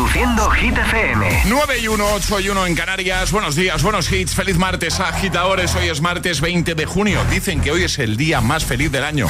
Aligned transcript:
Reproduciendo 0.00 0.50
Hit 0.52 0.78
FM. 0.78 1.42
9 1.44 1.78
y 1.78 1.88
1, 1.88 2.04
8 2.14 2.40
y 2.40 2.48
1 2.48 2.66
en 2.68 2.74
Canarias. 2.74 3.32
Buenos 3.32 3.54
días, 3.54 3.82
buenos 3.82 4.10
hits. 4.10 4.34
Feliz 4.34 4.56
martes, 4.56 4.98
agitadores. 4.98 5.74
Hoy 5.74 5.90
es 5.90 6.00
martes 6.00 6.40
20 6.40 6.74
de 6.74 6.86
junio. 6.86 7.22
Dicen 7.28 7.60
que 7.60 7.70
hoy 7.70 7.84
es 7.84 7.98
el 7.98 8.16
día 8.16 8.40
más 8.40 8.64
feliz 8.64 8.90
del 8.90 9.04
año. 9.04 9.28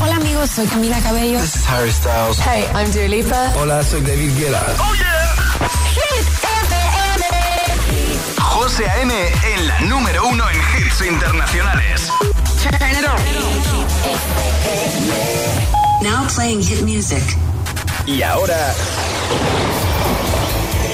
Hola, 0.00 0.14
amigos. 0.14 0.50
Soy 0.50 0.68
Camila 0.68 1.00
Cabello. 1.00 1.40
This 1.40 1.56
is 1.56 1.68
Harry 1.68 1.90
Styles. 1.90 2.38
Hey, 2.38 2.64
I'm 2.76 2.92
Dua 2.92 3.08
Lipa. 3.08 3.52
Hola, 3.56 3.82
soy 3.82 4.02
David 4.02 4.38
Guetta. 4.38 4.62
¡Oh, 4.78 4.94
yeah! 4.94 5.34
Hit 5.94 6.28
FM. 6.44 7.64
José 8.38 8.88
A.M. 8.88 9.12
en 9.12 9.66
la 9.66 9.80
número 9.80 10.28
uno 10.28 10.44
en 10.48 10.56
hits 10.78 11.00
internacionales. 11.00 12.08
Turn 12.62 12.74
it 12.92 13.04
on. 13.04 13.18
Now 16.04 16.28
playing 16.28 16.62
hit 16.62 16.82
music. 16.82 17.24
Y 18.06 18.22
ahora, 18.22 18.74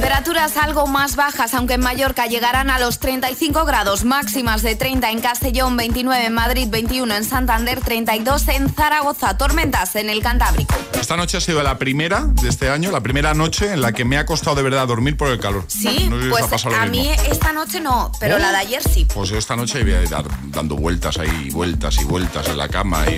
Temperaturas 0.00 0.56
algo 0.56 0.86
más 0.86 1.14
bajas, 1.14 1.52
aunque 1.52 1.74
en 1.74 1.82
Mallorca 1.82 2.24
llegarán 2.24 2.70
a 2.70 2.78
los 2.78 3.00
35 3.00 3.66
grados, 3.66 4.06
máximas 4.06 4.62
de 4.62 4.74
30 4.74 5.10
en 5.10 5.20
Castellón, 5.20 5.76
29 5.76 6.24
en 6.24 6.32
Madrid, 6.32 6.68
21 6.70 7.14
en 7.16 7.22
Santander, 7.22 7.82
32 7.82 8.48
en 8.48 8.72
Zaragoza, 8.72 9.36
tormentas 9.36 9.96
en 9.96 10.08
el 10.08 10.22
Cantábrico. 10.22 10.74
Esta 10.98 11.18
noche 11.18 11.36
ha 11.36 11.42
sido 11.42 11.62
la 11.62 11.76
primera 11.76 12.22
de 12.24 12.48
este 12.48 12.70
año, 12.70 12.90
la 12.90 13.02
primera 13.02 13.34
noche 13.34 13.74
en 13.74 13.82
la 13.82 13.92
que 13.92 14.06
me 14.06 14.16
ha 14.16 14.24
costado 14.24 14.56
de 14.56 14.62
verdad 14.62 14.88
dormir 14.88 15.18
por 15.18 15.28
el 15.28 15.38
calor. 15.38 15.64
Sí, 15.66 16.08
No 16.08 16.18
sé 16.18 16.30
pues 16.30 16.64
a 16.64 16.86
mí 16.86 17.10
esta 17.30 17.52
noche 17.52 17.78
no, 17.80 18.10
pero 18.18 18.36
¿Oh? 18.36 18.38
la 18.38 18.52
de 18.52 18.56
ayer 18.56 18.82
sí. 18.82 19.04
Pues 19.04 19.28
yo 19.28 19.36
esta 19.36 19.54
noche 19.54 19.82
voy 19.82 19.92
a 19.92 20.02
ir 20.02 20.08
dando 20.46 20.76
vueltas 20.76 21.18
ahí, 21.18 21.50
vueltas 21.50 22.00
y 22.00 22.04
vueltas 22.04 22.48
en 22.48 22.56
la 22.56 22.70
cama. 22.70 23.04
Y, 23.06 23.16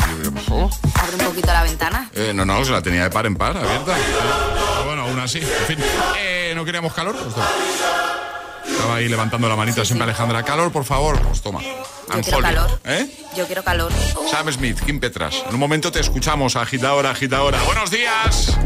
oh. 0.51 0.69
Abre 0.97 1.15
un 1.17 1.27
poquito 1.27 1.47
la 1.47 1.63
ventana. 1.63 2.11
Eh, 2.13 2.33
no, 2.35 2.45
no, 2.45 2.65
se 2.65 2.73
la 2.73 2.83
tenía 2.83 3.05
de 3.05 3.11
par 3.11 3.27
en 3.27 3.37
par, 3.37 3.57
abierta. 3.57 3.95
Pero 3.95 4.85
bueno, 4.85 5.03
aún 5.03 5.21
así. 5.21 5.39
En 5.39 5.67
fin, 5.69 5.79
Eh, 6.19 6.53
¿no 6.57 6.65
queríamos 6.73 6.95
calor? 6.95 7.15
Pues 7.15 7.35
toma. 7.35 7.49
Estaba 8.67 8.95
ahí 8.95 9.07
levantando 9.07 9.47
la 9.47 9.57
manita 9.57 9.85
siempre 9.85 10.05
Alejandra. 10.05 10.43
¿Calor, 10.43 10.73
por 10.73 10.87
favor? 10.87 11.21
Pues 11.21 11.43
toma. 11.43 11.61
Yo 11.61 12.21
quiero 12.23 12.41
calor. 12.41 12.81
¿Eh? 12.85 13.11
Yo 13.37 13.47
quiero 13.47 13.63
calor. 13.63 13.93
Sam 14.31 14.51
Smith, 14.51 14.81
Kim 14.81 14.99
Petras. 14.99 15.35
En 15.47 15.53
un 15.53 15.61
momento 15.61 15.93
te 15.93 16.01
escuchamos, 16.01 16.57
agitadora, 16.57 17.11
agitadora. 17.11 17.63
¡Buenos 17.65 17.91
días! 17.91 18.57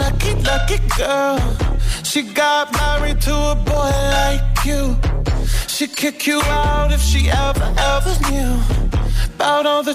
Lucky, 0.00 0.34
lucky 0.42 0.78
girl. 0.96 1.38
She 2.02 2.22
got 2.22 2.72
married 2.72 3.20
to 3.20 3.34
a 3.34 3.54
boy 3.54 3.92
like 4.10 4.64
you. 4.64 4.96
She'd 5.68 5.94
kick 5.94 6.26
you 6.26 6.40
out 6.42 6.92
if 6.92 7.00
she 7.00 7.30
ever, 7.30 7.72
ever 7.78 8.30
knew 8.30 8.58
about 9.36 9.64
all 9.66 9.84
the 9.84 9.94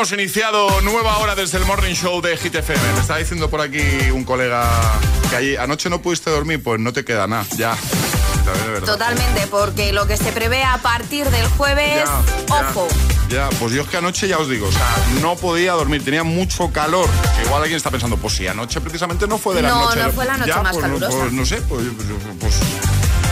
Hemos 0.00 0.12
iniciado 0.12 0.80
nueva 0.80 1.18
hora 1.18 1.34
desde 1.34 1.58
el 1.58 1.66
Morning 1.66 1.92
Show 1.92 2.22
de 2.22 2.34
Hit 2.38 2.54
FM. 2.54 2.80
Me 2.94 3.00
estaba 3.00 3.18
diciendo 3.18 3.50
por 3.50 3.60
aquí 3.60 3.82
un 4.14 4.24
colega 4.24 4.66
que 5.28 5.36
ahí, 5.36 5.56
anoche 5.56 5.90
no 5.90 6.00
pudiste 6.00 6.30
dormir, 6.30 6.62
pues 6.62 6.80
no 6.80 6.90
te 6.94 7.04
queda 7.04 7.26
nada, 7.26 7.44
ya. 7.58 7.76
Totalmente, 8.86 9.46
porque 9.48 9.92
lo 9.92 10.06
que 10.06 10.16
se 10.16 10.32
prevé 10.32 10.64
a 10.64 10.78
partir 10.78 11.28
del 11.28 11.46
jueves, 11.48 12.04
Ya, 12.06 12.22
ya, 12.48 12.68
ojo. 12.70 12.88
Ya, 13.28 13.48
pues 13.58 13.72
yo 13.72 13.82
es 13.82 13.88
que 13.88 13.98
anoche 13.98 14.26
ya 14.26 14.38
os 14.38 14.48
digo, 14.48 14.68
o 14.68 14.72
sea, 14.72 14.86
no 15.20 15.36
podía 15.36 15.72
dormir, 15.72 16.02
tenía 16.02 16.24
mucho 16.24 16.72
calor. 16.72 17.06
Igual 17.44 17.60
alguien 17.60 17.76
está 17.76 17.90
pensando, 17.90 18.16
pues 18.16 18.34
si 18.36 18.46
anoche 18.48 18.80
precisamente 18.80 19.26
no 19.28 19.36
fue 19.36 19.54
de 19.56 19.62
la 19.62 19.68
No, 19.68 19.82
noche. 19.84 20.02
no 20.02 20.12
fue 20.12 20.24
la 20.24 20.38
noche 20.38 20.48
Ya, 20.50 20.62
más 20.62 20.72
pues, 20.78 20.88
no- 20.88 20.98
calurosa. 20.98 21.18
pues 21.18 21.32
no 21.34 21.44
sé, 21.44 21.56
pues. 21.60 21.82
pues 22.40 22.54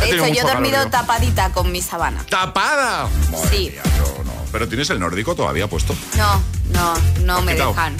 De 0.00 0.10
hecho, 0.10 0.26
yo 0.28 0.42
he 0.42 0.52
dormido 0.52 0.76
calor 0.76 0.90
tapadita 0.90 1.50
con 1.50 1.72
mi 1.72 1.80
sabana. 1.80 2.22
¡Tapada! 2.28 3.08
Madre 3.32 3.48
Sí. 3.56 3.70
mía, 3.72 3.82
yo 3.96 4.14
no. 4.17 4.17
Pero 4.52 4.68
tienes 4.68 4.88
el 4.90 4.98
nórdico 5.00 5.34
todavía 5.34 5.66
puesto. 5.68 5.94
No, 6.16 6.42
no, 6.72 6.94
no 7.24 7.36
¿Has 7.38 7.44
me 7.44 7.52
quitado? 7.52 7.70
dejan. 7.70 7.96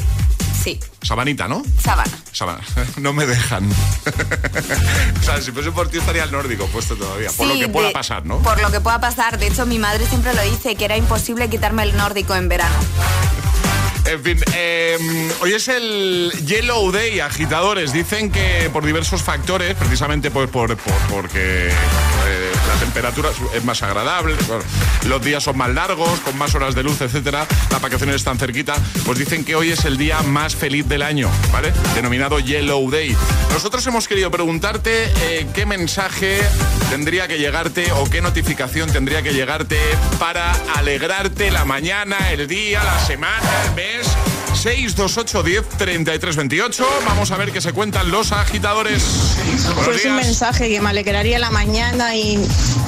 Sí, 0.63 0.81
Sabanita, 1.03 1.47
¿no? 1.47 1.63
sabana. 1.83 2.11
Sabana. 2.33 2.61
No 2.99 3.13
me 3.13 3.27
dejan. 3.27 3.71
o 5.21 5.25
sea, 5.25 5.41
si 5.41 5.53
fuese 5.53 5.71
por 5.71 5.89
ti 5.89 5.99
estaría 5.99 6.25
el 6.25 6.33
nórdico 6.33 6.67
puesto 6.67 6.97
todavía. 6.97 7.31
Por 7.37 7.47
lo 7.47 7.55
que 7.55 7.69
pueda 7.69 7.89
de- 7.89 7.93
pasar, 7.93 8.27
¿no? 8.27 8.39
Por 8.39 8.61
lo 8.61 8.71
que 8.71 8.81
pueda 8.81 9.01
pasar. 9.01 9.39
De 9.39 9.47
hecho, 9.47 9.67
mi 9.67 9.79
madre 9.79 10.07
siempre 10.07 10.35
lo 10.35 10.43
dice, 10.43 10.75
que 10.75 10.85
era 10.85 10.97
imposible 10.97 11.49
quitarme 11.49 11.85
el 11.85 11.97
nórdico 11.97 12.35
en 12.35 12.49
verano. 12.49 12.75
En 14.05 14.23
fin, 14.23 14.41
eh, 14.55 14.97
hoy 15.43 15.53
es 15.53 15.69
el 15.69 16.33
Yellow 16.47 16.91
Day, 16.91 17.21
agitadores. 17.21 17.93
Dicen 17.93 18.33
que 18.33 18.71
por 18.73 18.85
diversos 18.85 19.23
factores, 19.23 19.75
precisamente 19.75 20.31
pues 20.31 20.49
por, 20.49 20.77
por- 20.77 20.95
porque 21.11 21.69
eh, 21.69 22.38
temperatura 22.79 23.31
es 23.55 23.65
más 23.65 23.83
agradable, 23.83 24.35
los 25.07 25.23
días 25.23 25.43
son 25.43 25.57
más 25.57 25.71
largos, 25.71 26.21
con 26.21 26.37
más 26.39 26.55
horas 26.55 26.75
de 26.75 26.83
luz, 26.83 27.01
etcétera, 27.01 27.47
las 27.71 27.81
vacaciones 27.81 28.17
están 28.17 28.39
cerquita, 28.39 28.75
pues 29.05 29.19
dicen 29.19 29.45
que 29.45 29.55
hoy 29.55 29.71
es 29.71 29.85
el 29.85 29.97
día 29.97 30.23
más 30.23 30.55
feliz 30.55 30.87
del 30.89 31.03
año, 31.03 31.31
¿vale? 31.53 31.73
Denominado 31.95 32.39
Yellow 32.39 32.91
Day. 32.91 33.17
Nosotros 33.53 33.87
hemos 33.87 34.09
querido 34.09 34.31
preguntarte 34.31 35.11
eh, 35.23 35.47
qué 35.55 35.67
mensaje 35.67 36.41
tendría 36.91 37.29
que 37.29 37.39
llegarte 37.39 37.91
o 37.93 38.05
qué 38.09 38.21
notificación 38.21 38.91
tendría 38.91 39.23
que 39.23 39.33
llegarte 39.33 39.79
para 40.19 40.53
alegrarte 40.77 41.51
la 41.51 41.65
mañana, 41.65 42.31
el 42.31 42.47
día, 42.47 42.83
la 42.85 42.99
semana, 43.05 43.49
el 43.67 43.75
mes 43.75 44.38
628 44.55 45.43
10 45.43 45.69
33 45.79 46.37
28. 46.37 46.87
Vamos 47.07 47.31
a 47.31 47.37
ver 47.37 47.53
qué 47.53 47.61
se 47.61 47.73
cuentan 47.73 48.11
los 48.11 48.33
agitadores. 48.33 49.03
Buenos 49.65 49.85
Pues 49.85 50.05
un 50.05 50.17
mensaje 50.17 50.69
que 50.69 50.81
me 50.81 50.91
alegraría 50.91 51.39
la 51.39 51.51
mañana 51.51 52.15
y 52.17 52.39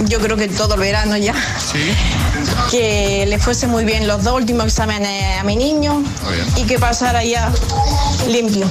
yo 0.07 0.19
creo 0.21 0.37
que 0.37 0.49
todo 0.49 0.75
el 0.75 0.81
verano 0.81 1.17
ya. 1.17 1.35
Sí. 1.59 1.93
Que 2.71 3.27
le 3.27 3.39
fuese 3.39 3.67
muy 3.67 3.85
bien 3.85 4.09
los 4.09 4.25
dos 4.25 4.35
últimos 4.35 4.67
exámenes 4.67 5.39
a 5.39 5.45
mi 5.45 5.57
niño 5.57 6.03
y 6.57 6.65
que 6.65 6.79
pasara 6.79 7.25
ya 7.25 7.53
limpio, 8.29 8.69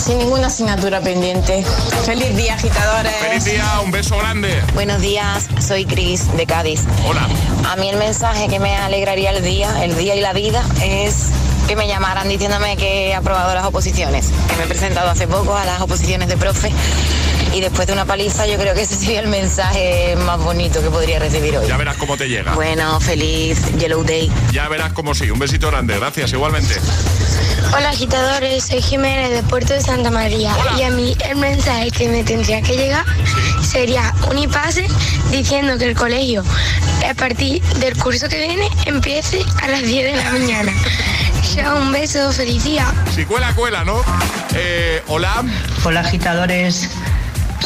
sin 0.00 0.18
ninguna 0.18 0.46
asignatura 0.46 1.00
pendiente. 1.00 1.64
Feliz 2.04 2.34
día, 2.36 2.54
agitadores. 2.54 3.12
Feliz 3.16 3.44
día, 3.44 3.64
un 3.84 3.90
beso 3.90 4.16
grande. 4.16 4.62
Buenos 4.74 5.00
días, 5.00 5.48
soy 5.60 5.84
Cris 5.84 6.34
de 6.36 6.46
Cádiz. 6.46 6.82
Hola. 7.06 7.28
A 7.68 7.76
mí 7.76 7.88
el 7.88 7.96
mensaje 7.96 8.48
que 8.48 8.58
me 8.58 8.74
alegraría 8.76 9.30
el 9.30 9.44
día, 9.44 9.84
el 9.84 9.96
día 9.96 10.14
y 10.14 10.20
la 10.20 10.32
vida 10.32 10.64
es 10.82 11.26
que 11.68 11.76
me 11.76 11.86
llamaran 11.86 12.28
diciéndome 12.28 12.76
que 12.76 13.08
he 13.08 13.14
aprobado 13.14 13.54
las 13.54 13.64
oposiciones, 13.64 14.30
que 14.48 14.56
me 14.56 14.64
he 14.64 14.66
presentado 14.66 15.10
hace 15.10 15.28
poco 15.28 15.54
a 15.54 15.64
las 15.64 15.80
oposiciones 15.80 16.28
de 16.28 16.36
profe 16.36 16.72
y 17.52 17.60
después 17.60 17.86
de 17.86 17.92
una 17.92 18.04
paliza 18.04 18.46
yo 18.46 18.56
creo 18.58 18.74
que 18.74 18.82
ese 18.82 18.94
sería 18.96 19.20
el 19.20 19.28
mensaje 19.28 20.16
más 20.24 20.38
bonito 20.38 20.82
que 20.82 20.90
podría 20.90 21.18
recibir 21.18 21.56
hoy. 21.56 21.66
Ya 21.66 21.76
verás 21.76 21.96
cómo 21.96 22.16
te 22.16 22.28
llega. 22.28 22.54
Bueno, 22.54 23.00
feliz 23.00 23.58
Yellow 23.78 24.04
Day. 24.04 24.30
Ya 24.52 24.68
verás 24.68 24.92
cómo 24.92 25.14
sí. 25.14 25.30
Un 25.30 25.38
besito 25.38 25.68
grande. 25.68 25.98
Gracias, 25.98 26.32
igualmente. 26.32 26.74
Hola 27.76 27.90
agitadores, 27.90 28.64
soy 28.64 28.82
Jiménez 28.82 29.30
de 29.30 29.42
Puerto 29.44 29.72
de 29.74 29.80
Santa 29.80 30.10
María 30.10 30.52
y 30.76 30.82
a 30.82 30.90
mí 30.90 31.16
el 31.28 31.36
mensaje 31.36 31.90
que 31.92 32.08
me 32.08 32.24
tendría 32.24 32.62
que 32.62 32.76
llegar 32.76 33.04
sería 33.62 34.12
un 34.28 34.38
IPASE 34.38 34.86
diciendo 35.30 35.78
que 35.78 35.84
el 35.84 35.94
colegio 35.94 36.42
a 37.08 37.14
partir 37.14 37.62
del 37.78 37.96
curso 37.96 38.28
que 38.28 38.38
viene 38.38 38.68
empiece 38.86 39.44
a 39.62 39.68
las 39.68 39.82
10 39.82 40.12
de 40.12 40.16
la 40.22 40.30
mañana. 40.32 40.72
Chao, 41.54 41.76
un 41.80 41.92
beso, 41.92 42.32
feliz 42.32 42.64
día. 42.64 42.92
Si 43.14 43.24
cuela, 43.24 43.54
cuela, 43.54 43.84
¿no? 43.84 44.02
Eh, 44.54 45.02
hola. 45.06 45.44
Hola 45.84 46.00
agitadores, 46.00 46.90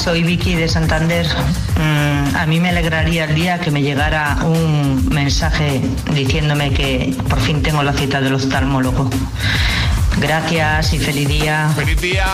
soy 0.04 0.22
Vicky 0.22 0.54
de 0.54 0.68
Santander. 0.68 1.26
Mm, 1.80 2.36
a 2.36 2.44
mí 2.44 2.60
me 2.60 2.68
alegraría 2.68 3.24
el 3.24 3.34
día 3.34 3.58
que 3.58 3.70
me 3.70 3.80
llegara 3.80 4.36
un 4.44 5.08
mensaje 5.08 5.80
diciéndome 6.12 6.74
que 6.74 7.16
por 7.26 7.40
fin 7.40 7.62
tengo 7.62 7.82
la 7.82 7.94
cita 7.94 8.20
del 8.20 8.34
oftalmólogo. 8.34 9.08
Gracias 10.20 10.92
y 10.92 10.98
feliz 10.98 11.26
día. 11.26 11.72
Feliz 11.74 11.98
día. 12.02 12.26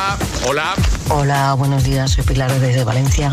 Hola. 0.49 0.75
Hola, 1.11 1.55
buenos 1.55 1.85
días, 1.85 2.11
soy 2.11 2.25
Pilar 2.25 2.53
desde 2.59 2.83
Valencia 2.83 3.31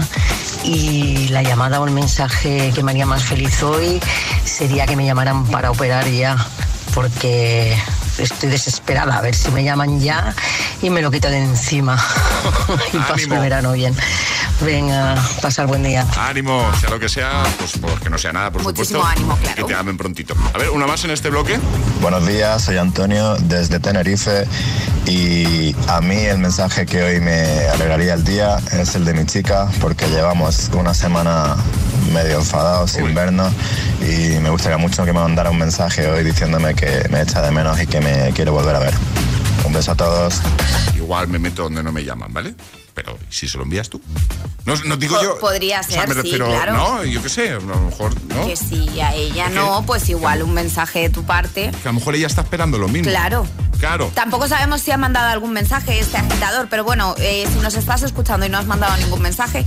y 0.64 1.30
la 1.30 1.42
llamada 1.42 1.82
o 1.82 1.88
el 1.88 1.92
mensaje 1.92 2.72
que 2.76 2.84
me 2.84 2.92
haría 2.92 3.08
más 3.08 3.24
feliz 3.24 3.64
hoy 3.64 4.00
sería 4.46 4.86
que 4.86 4.96
me 4.96 5.06
llamaran 5.06 5.48
para 5.48 5.72
operar 5.72 6.08
ya, 6.12 6.38
porque 6.94 7.76
estoy 8.20 8.50
desesperada 8.50 9.18
a 9.18 9.22
ver 9.22 9.36
si 9.36 9.52
me 9.52 9.64
llaman 9.64 10.00
ya 10.00 10.34
y 10.82 10.90
me 10.90 11.02
lo 11.02 11.12
quito 11.12 11.30
de 11.30 11.40
encima 11.40 11.98
y 12.94 12.98
paso 12.98 13.34
el 13.34 13.40
verano 13.40 13.74
bien. 13.74 13.96
Venga, 14.62 15.16
pasar 15.42 15.68
buen 15.68 15.84
día. 15.84 16.06
Ánimo, 16.18 16.66
sea 16.80 16.90
lo 16.90 17.00
que 17.00 17.08
sea, 17.08 17.44
pues 17.60 17.74
porque 17.80 18.10
no 18.10 18.18
sea 18.18 18.34
nada, 18.34 18.52
por 18.52 18.64
Muchísimo 18.64 19.00
supuesto. 19.02 19.20
ánimo, 19.20 19.38
claro. 19.38 19.56
Que 19.68 19.74
te 19.74 19.80
amen 19.80 19.98
prontito. 19.98 20.36
A 20.54 20.58
ver, 20.58 20.72
una 20.72 20.88
más 20.88 21.04
en 21.06 21.12
este 21.12 21.30
bloque. 21.30 21.60
Buenos 22.02 22.26
días, 22.26 22.64
soy 22.64 22.78
Antonio 22.78 23.36
desde 23.36 23.80
Tenerife 23.80 24.46
y 25.06 25.76
a 25.88 26.02
mí 26.02 26.16
el 26.18 26.40
mensaje 26.40 26.86
que 26.88 27.04
hoy 27.04 27.20
me 27.22 27.68
alegraría 27.70 28.16
el 28.16 28.24
día 28.24 28.58
es 28.74 28.96
el 28.96 29.06
de 29.06 29.14
mi 29.14 29.26
chica 29.26 29.70
porque 29.80 30.08
llevamos 30.10 30.70
una 30.74 30.94
semana 30.94 31.56
medio 32.12 32.38
enfadados 32.40 32.92
sin 32.92 33.14
vernos 33.14 33.54
y 34.02 34.40
me 34.40 34.50
gustaría 34.50 34.78
mucho 34.78 35.06
que 35.06 35.14
me 35.14 35.20
mandara 35.20 35.52
un 35.52 35.60
mensaje 35.60 36.08
hoy 36.10 36.24
diciéndome 36.24 36.74
que 36.74 37.08
me 37.12 37.22
echa 37.22 37.42
de 37.42 37.52
menos 37.52 37.80
y 37.80 37.86
que 37.86 38.02
me 38.02 38.32
quiere 38.34 38.50
volver 38.50 38.76
a 38.76 38.80
ver. 38.80 38.94
Un 39.66 39.74
beso 39.74 39.92
a 39.92 39.96
todos. 39.96 40.42
Igual 40.96 41.28
me 41.28 41.38
meto 41.38 41.64
donde 41.64 41.84
no 41.84 41.92
me 41.92 42.04
llaman, 42.04 42.34
¿vale? 42.34 42.56
Pero 42.98 43.16
¿y 43.30 43.32
si 43.32 43.48
se 43.48 43.60
lo 43.60 43.64
envías 43.64 43.90
tú. 43.92 44.02
No, 44.66 44.74
no 44.86 44.98
digo 44.98 45.22
yo. 45.22 45.38
podría 45.38 45.82
o 45.82 45.84
sea, 45.84 46.08
ser, 46.08 46.16
me 46.16 46.22
sí, 46.24 46.32
claro. 46.32 46.74
No, 46.74 47.04
yo 47.04 47.22
qué 47.22 47.30
sé, 47.30 47.52
a 47.52 47.60
lo 47.60 47.80
mejor, 47.80 48.12
¿no? 48.24 48.48
Que 48.48 48.56
si 48.56 49.00
a 49.00 49.14
ella 49.14 49.50
no, 49.50 49.84
pues 49.86 50.10
igual 50.10 50.42
un 50.42 50.56
mensaje 50.56 51.02
de 51.02 51.10
tu 51.12 51.24
parte. 51.24 51.70
Que 51.84 51.90
a 51.90 51.92
lo 51.92 52.00
mejor 52.00 52.16
ella 52.16 52.26
está 52.26 52.42
esperando 52.42 52.80
lo 52.80 52.88
mismo. 52.88 53.08
Claro. 53.08 53.46
Claro. 53.78 54.12
Tampoco 54.16 54.48
sabemos 54.48 54.82
si 54.82 54.90
ha 54.90 54.98
mandado 54.98 55.28
algún 55.28 55.54
mensaje 55.54 56.00
este 56.00 56.18
agitador, 56.18 56.70
pero 56.72 56.84
bueno, 56.84 57.14
eh, 57.20 57.48
si 57.54 57.60
nos 57.60 57.76
estás 57.76 58.02
escuchando 58.02 58.48
y 58.48 58.50
no 58.50 58.58
has 58.58 58.66
mandado 58.66 58.98
ningún 58.98 59.22
mensaje, 59.22 59.64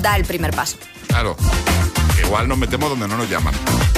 da 0.00 0.14
el 0.14 0.24
primer 0.24 0.54
paso. 0.54 0.76
Claro. 1.08 1.36
Igual 2.24 2.46
nos 2.46 2.58
metemos 2.58 2.90
donde 2.90 3.08
no 3.08 3.16
nos 3.16 3.28
llaman. 3.28 3.54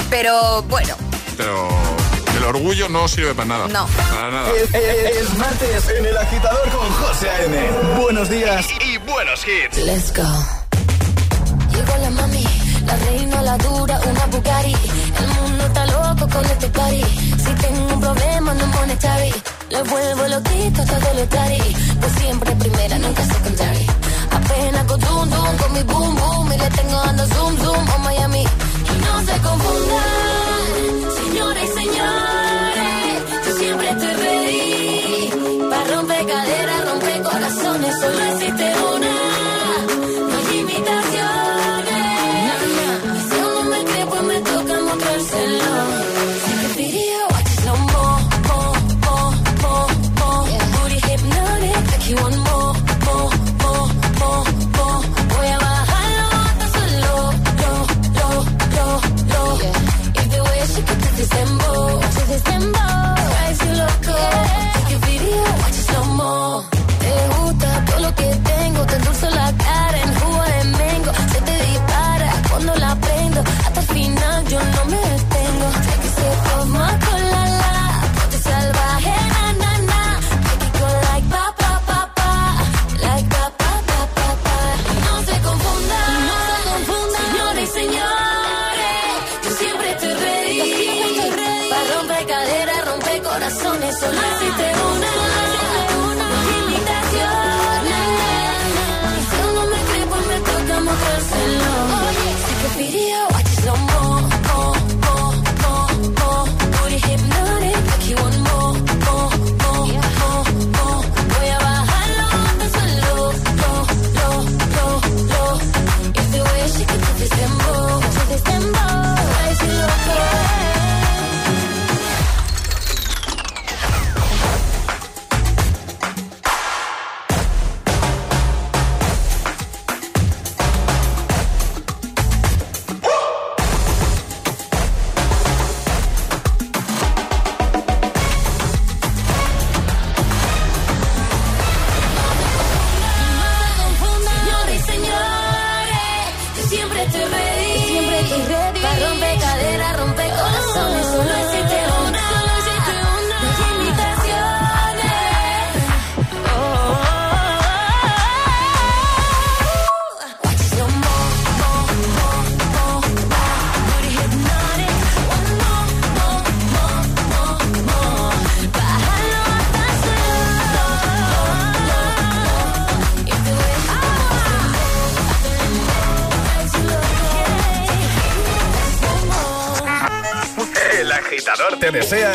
Pero 0.09 0.63
bueno, 0.63 0.95
Pero 1.37 1.69
orgullo 2.45 2.89
no 2.89 3.07
sirve 3.07 3.33
para 3.33 3.47
nada. 3.47 3.67
No. 3.67 3.87
Para 3.87 4.31
nada. 4.31 4.49
Es, 4.51 4.73
es- 4.73 5.17
es 5.17 5.37
martes 5.37 5.89
en 5.89 6.05
el 6.05 6.17
agitador 6.17 6.69
con 6.69 6.89
José 6.93 7.29
A.M. 7.29 7.69
Buenos 8.01 8.29
días 8.29 8.65
y, 8.81 8.83
y 8.93 8.97
buenos 8.99 9.41
hits. 9.47 9.77
Let's 9.77 10.13
go. 10.13 10.23
Llegó 11.71 11.97
la 12.01 12.09
mami, 12.11 12.43
la 12.85 12.95
reina, 12.97 13.41
la 13.41 13.57
dura, 13.57 13.99
una 14.05 14.25
Bugatti. 14.27 14.75
El 15.19 15.27
mundo 15.41 15.65
está 15.65 15.85
loco 15.87 16.29
con 16.29 16.45
este 16.45 16.67
party. 16.69 17.03
Si 17.37 17.53
tengo 17.61 17.93
un 17.93 17.99
problema, 18.01 18.53
no 18.53 18.67
monetary. 18.67 19.33
Le 19.69 19.81
vuelvo 19.83 20.27
loquito 20.27 20.81
a 20.81 20.85
todo 20.85 21.13
lo 21.15 21.27
tari. 21.27 21.75
Pues 21.99 22.11
siempre 22.13 22.51
primera, 22.55 22.97
nunca 22.99 23.23
secondary. 23.25 23.87
Apenas 24.31 24.83
con 24.85 25.01
zoom, 25.01 25.29
zoom, 25.29 25.57
con 25.57 25.73
mi 25.73 25.83
boom, 25.83 26.15
boom. 26.15 26.53
Y 26.53 26.57
le 26.57 26.69
tengo 26.69 26.95
dando 27.05 27.25
zoom, 27.27 27.57
zoom, 27.57 27.89
a 27.89 27.97
Miami. 27.99 28.43
Y 28.43 28.97
no 29.05 29.19
se 29.25 29.41
confundan, 29.41 30.24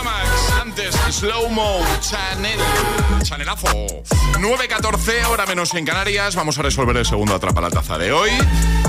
Betamax. 0.00 0.60
Antes 0.62 0.99
Antes, 1.10 1.16
Slow 1.16 1.48
Mo, 1.48 1.80
Chanel. 2.00 2.60
Chanelazo. 3.22 3.66
9.14, 4.38 5.26
hora 5.26 5.44
menos 5.44 5.74
en 5.74 5.84
Canarias. 5.84 6.36
Vamos 6.36 6.58
a 6.58 6.62
resolver 6.62 6.96
el 6.96 7.04
segundo 7.04 7.34
Atrapa 7.34 7.60
la 7.60 7.70
Taza 7.70 7.98
de 7.98 8.12
hoy. 8.12 8.30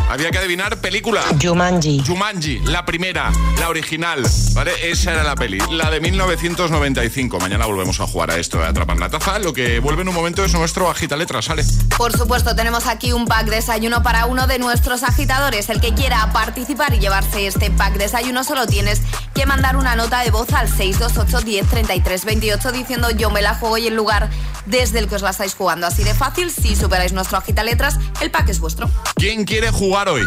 Había 0.07 0.29
que 0.29 0.37
adivinar 0.37 0.77
película. 0.81 1.23
Jumanji. 1.41 2.03
Jumanji, 2.05 2.59
la 2.59 2.85
primera, 2.85 3.31
la 3.59 3.69
original. 3.69 4.23
¿Vale? 4.53 4.91
Esa 4.91 5.13
era 5.13 5.23
la 5.23 5.35
peli, 5.35 5.57
la 5.71 5.89
de 5.89 5.99
1995. 5.99 7.39
Mañana 7.39 7.65
volvemos 7.65 7.99
a 7.99 8.07
jugar 8.07 8.31
a 8.31 8.37
esto 8.37 8.59
de 8.59 8.65
Atrapar 8.65 8.97
la 8.97 9.09
Taza. 9.09 9.39
Lo 9.39 9.53
que 9.53 9.79
vuelve 9.79 10.03
en 10.03 10.09
un 10.09 10.15
momento 10.15 10.43
es 10.43 10.53
nuestro 10.53 10.89
agita 10.89 11.17
letra, 11.17 11.41
sale. 11.41 11.63
Por 11.97 12.15
supuesto, 12.15 12.55
tenemos 12.55 12.87
aquí 12.87 13.13
un 13.13 13.25
pack 13.25 13.47
desayuno 13.47 14.03
para 14.03 14.25
uno 14.25 14.47
de 14.47 14.59
nuestros 14.59 15.03
agitadores. 15.03 15.69
El 15.69 15.81
que 15.81 15.93
quiera 15.93 16.31
participar 16.33 16.93
y 16.93 16.99
llevarse 16.99 17.47
este 17.47 17.71
pack 17.71 17.93
desayuno 17.93 18.43
solo 18.43 18.67
tienes 18.67 19.01
que 19.33 19.45
mandar 19.45 19.75
una 19.75 19.95
nota 19.95 20.19
de 20.21 20.31
voz 20.31 20.51
al 20.53 20.67
628 20.67 21.45
10 21.45 21.67
33 21.67 22.10
28 22.25 22.71
diciendo 22.71 23.09
yo 23.11 23.29
me 23.29 23.41
la 23.41 23.55
juego 23.55 23.77
y 23.77 23.87
el 23.87 23.95
lugar 23.95 24.29
desde 24.65 24.99
el 24.99 25.07
que 25.07 25.15
os 25.15 25.21
la 25.21 25.31
estáis 25.31 25.55
jugando. 25.55 25.87
Así 25.87 26.03
de 26.03 26.13
fácil, 26.13 26.51
si 26.51 26.75
superáis 26.75 27.13
nuestro 27.13 27.37
agita 27.37 27.63
letras, 27.63 27.97
el 28.21 28.29
pack 28.31 28.49
es 28.49 28.59
vuestro. 28.59 28.89
¿Quién 29.15 29.45
quiere 29.45 29.71
jugar 29.71 30.09
hoy? 30.09 30.23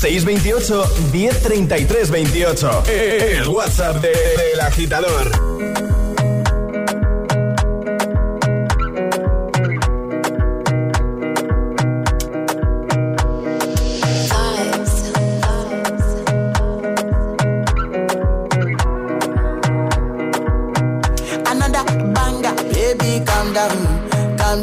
628 0.00 0.84
1033 1.12 2.10
28. 2.10 2.82
El 2.88 3.48
WhatsApp 3.48 3.96
de- 3.96 4.08
del 4.08 4.60
agitador. 4.60 5.93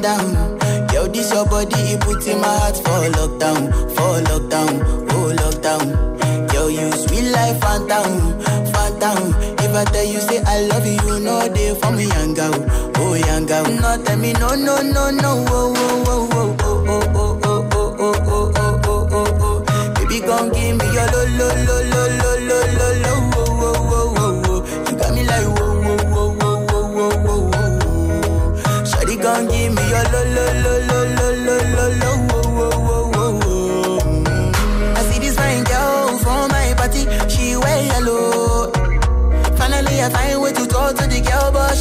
Yo, 0.03 1.05
this 1.07 1.31
your 1.31 1.45
body, 1.45 1.75
it 1.93 2.01
puts 2.01 2.25
in 2.25 2.41
my 2.41 2.47
heart 2.47 2.75
for 2.77 3.05
lockdown, 3.13 3.69
for 3.93 4.17
lockdown, 4.25 4.81
oh 5.11 5.31
lockdown. 5.37 6.51
Yo, 6.53 6.67
you 6.69 6.91
sweet 6.93 7.29
life, 7.29 7.61
phantom, 7.61 8.41
phantom. 8.73 9.31
If 9.59 9.75
I 9.75 9.83
tell 9.85 10.03
you 10.03 10.19
say 10.21 10.41
I 10.41 10.61
love 10.61 10.87
you, 10.87 10.93
you 10.93 11.19
know 11.19 11.47
they 11.49 11.75
for 11.75 11.91
me, 11.91 12.05
young 12.07 12.33
girl, 12.33 12.65
oh 12.97 13.13
young 13.13 13.45
girl. 13.45 13.63
No, 13.65 14.03
tell 14.03 14.17
me 14.17 14.33
no, 14.33 14.55
no, 14.55 14.81
no, 14.81 15.11
no, 15.11 15.45
oh, 15.49 15.73
oh, 15.77 16.29
oh, 16.33 16.57
oh, 16.63 16.81
oh, 16.81 17.05
oh, 17.05 17.39
oh, 17.43 17.67
oh, 17.73 17.95
oh, 17.99 18.15
oh, 18.25 18.25
oh, 18.25 18.51
oh, 18.57 18.81
oh, 18.83 19.07
oh, 19.11 19.63
oh. 19.69 19.93
Baby, 19.93 20.19
gon' 20.25 20.49
give 20.49 20.77
me 20.77 20.85
your 20.95 21.05
lo, 21.13 21.25
lo, 21.37 21.47
lo, 21.61 21.77
lo, 21.93 22.00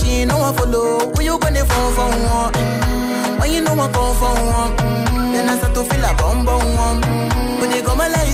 she 0.00 0.24
no 0.24 0.38
one 0.38 0.54
follow. 0.54 1.12
Who 1.14 1.22
you 1.22 1.38
gonna 1.38 1.64
phone 1.64 1.92
for 1.94 2.08
one? 2.08 2.52
Mm-hmm. 2.52 3.40
When 3.40 3.52
you 3.52 3.60
know 3.62 3.72
I 3.72 3.88
come 3.92 4.14
for 4.20 4.34
one, 4.34 4.76
mm-hmm. 4.76 5.32
then 5.32 5.48
I 5.48 5.56
start 5.58 5.74
to 5.74 5.84
feel 5.84 6.04
a 6.04 6.14
bum 6.14 6.44
bum 6.44 6.64
one. 6.76 7.02
Mm. 7.02 7.60
When 7.60 7.70
they 7.70 7.82
go 7.82 7.94
my 7.94 8.08
life. 8.08 8.29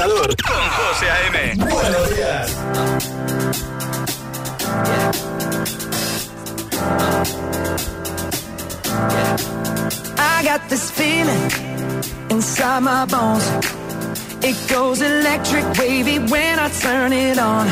con 0.00 0.70
José 0.78 1.10
A.M. 1.10 1.56
Buenos 1.56 2.10
días. 2.10 2.56
I 10.18 10.42
got 10.42 10.66
this 10.70 10.90
feeling 10.90 11.50
inside 12.30 12.82
my 12.82 13.04
bones. 13.04 13.44
It 14.42 14.56
goes 14.70 15.02
electric 15.02 15.66
wavy 15.78 16.18
when 16.18 16.58
I 16.58 16.70
turn 16.70 17.12
it 17.12 17.38
on. 17.38 17.66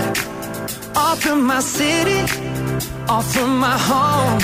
Off 0.94 1.20
from 1.20 1.46
my 1.46 1.60
city, 1.60 2.20
off 3.08 3.32
from 3.32 3.58
my 3.58 3.78
home. 3.78 4.38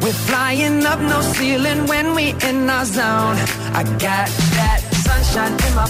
We're 0.00 0.12
flying 0.12 0.86
up 0.86 1.00
no 1.00 1.20
ceiling 1.22 1.86
when 1.86 2.14
we 2.14 2.34
in 2.48 2.70
our 2.70 2.84
zone. 2.84 3.36
I 3.74 3.82
got 3.98 4.28
that 4.56 4.80
sunshine 5.04 5.52
in 5.66 5.74
my 5.74 5.89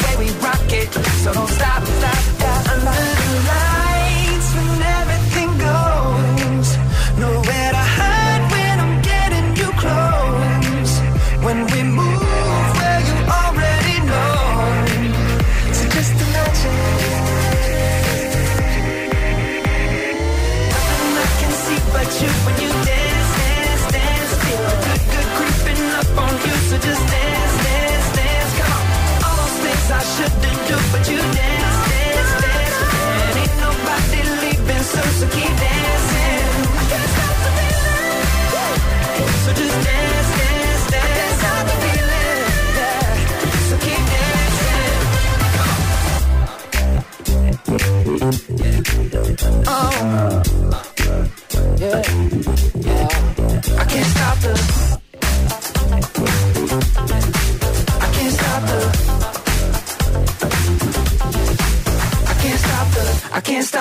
so 1.23 1.31
don't 1.31 1.47
stop, 1.47 1.85
stop, 1.85 2.15
stop. 2.15 2.69
Under 2.71 2.91
the 2.91 3.47
light. 3.47 3.70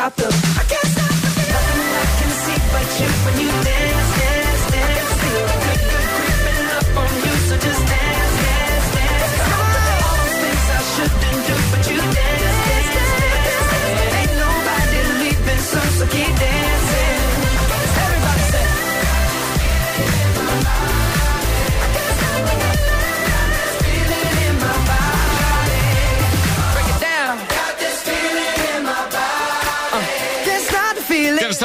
stop 0.01 0.17
the 0.17 0.50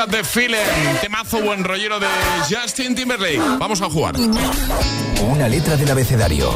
Stop 0.05 0.11
the 0.11 0.23
Feeling, 0.23 0.99
temazo 1.01 1.41
buen 1.41 1.63
rollero 1.63 1.99
de 1.99 2.05
Justin 2.47 2.93
Timberlake. 2.93 3.39
Vamos 3.57 3.81
a 3.81 3.89
jugar. 3.89 4.15
Una 5.21 5.47
letra 5.47 5.75
del 5.77 5.89
abecedario. 5.89 6.53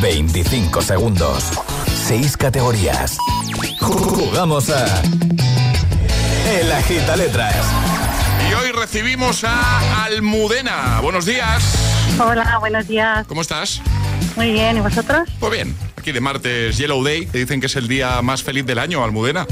25 0.00 0.80
segundos. 0.80 1.44
6 2.06 2.36
categorías. 2.38 3.18
Jugamos 3.78 4.70
a. 4.70 5.02
El 6.50 6.72
Agita 6.72 7.16
Letras. 7.16 7.56
Y 8.48 8.54
hoy 8.54 8.72
recibimos 8.72 9.44
a 9.44 10.04
Almudena. 10.04 11.00
Buenos 11.02 11.26
días. 11.26 11.74
Hola, 12.18 12.56
buenos 12.58 12.88
días. 12.88 13.26
¿Cómo 13.26 13.42
estás? 13.42 13.82
Muy 14.36 14.52
bien, 14.52 14.78
¿y 14.78 14.80
vosotros? 14.80 15.28
Pues 15.38 15.52
bien. 15.52 15.76
Aquí 15.96 16.12
de 16.12 16.20
martes 16.20 16.78
Yellow 16.78 17.04
Day. 17.04 17.26
Te 17.26 17.38
dicen 17.38 17.60
que 17.60 17.66
es 17.66 17.76
el 17.76 17.86
día 17.86 18.22
más 18.22 18.42
feliz 18.42 18.64
del 18.64 18.78
año, 18.78 19.04
Almudena. 19.04 19.46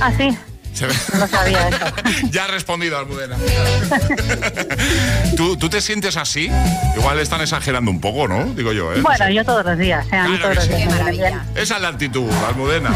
Ah, 0.00 0.12
sí, 0.16 0.36
Se 0.72 0.86
ve- 0.86 0.94
no 1.18 1.26
sabía 1.28 1.68
eso. 1.68 1.78
ya 2.30 2.44
ha 2.44 2.48
respondido 2.48 2.98
Almudena. 2.98 3.36
¿Tú, 5.36 5.56
¿Tú 5.56 5.68
te 5.68 5.80
sientes 5.80 6.16
así? 6.16 6.50
Igual 6.96 7.18
están 7.20 7.40
exagerando 7.40 7.90
un 7.90 8.00
poco, 8.00 8.28
¿no? 8.28 8.44
Digo 8.54 8.72
yo, 8.72 8.92
¿eh? 8.92 9.00
Bueno, 9.02 9.30
yo 9.30 9.44
todos 9.44 9.64
los 9.64 9.78
días, 9.78 10.04
¿eh? 10.06 10.10
Claro 10.10 10.38
todos 10.40 10.54
los 10.56 10.64
sí. 10.64 10.72
días. 11.12 11.34
Esa 11.54 11.76
es 11.76 11.82
la 11.82 11.88
actitud, 11.88 12.30
Almudena. 12.48 12.90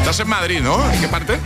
Estás 0.00 0.20
en 0.20 0.28
Madrid, 0.28 0.60
¿no? 0.60 0.90
¿En 0.92 1.00
qué 1.00 1.08
parte? 1.08 1.38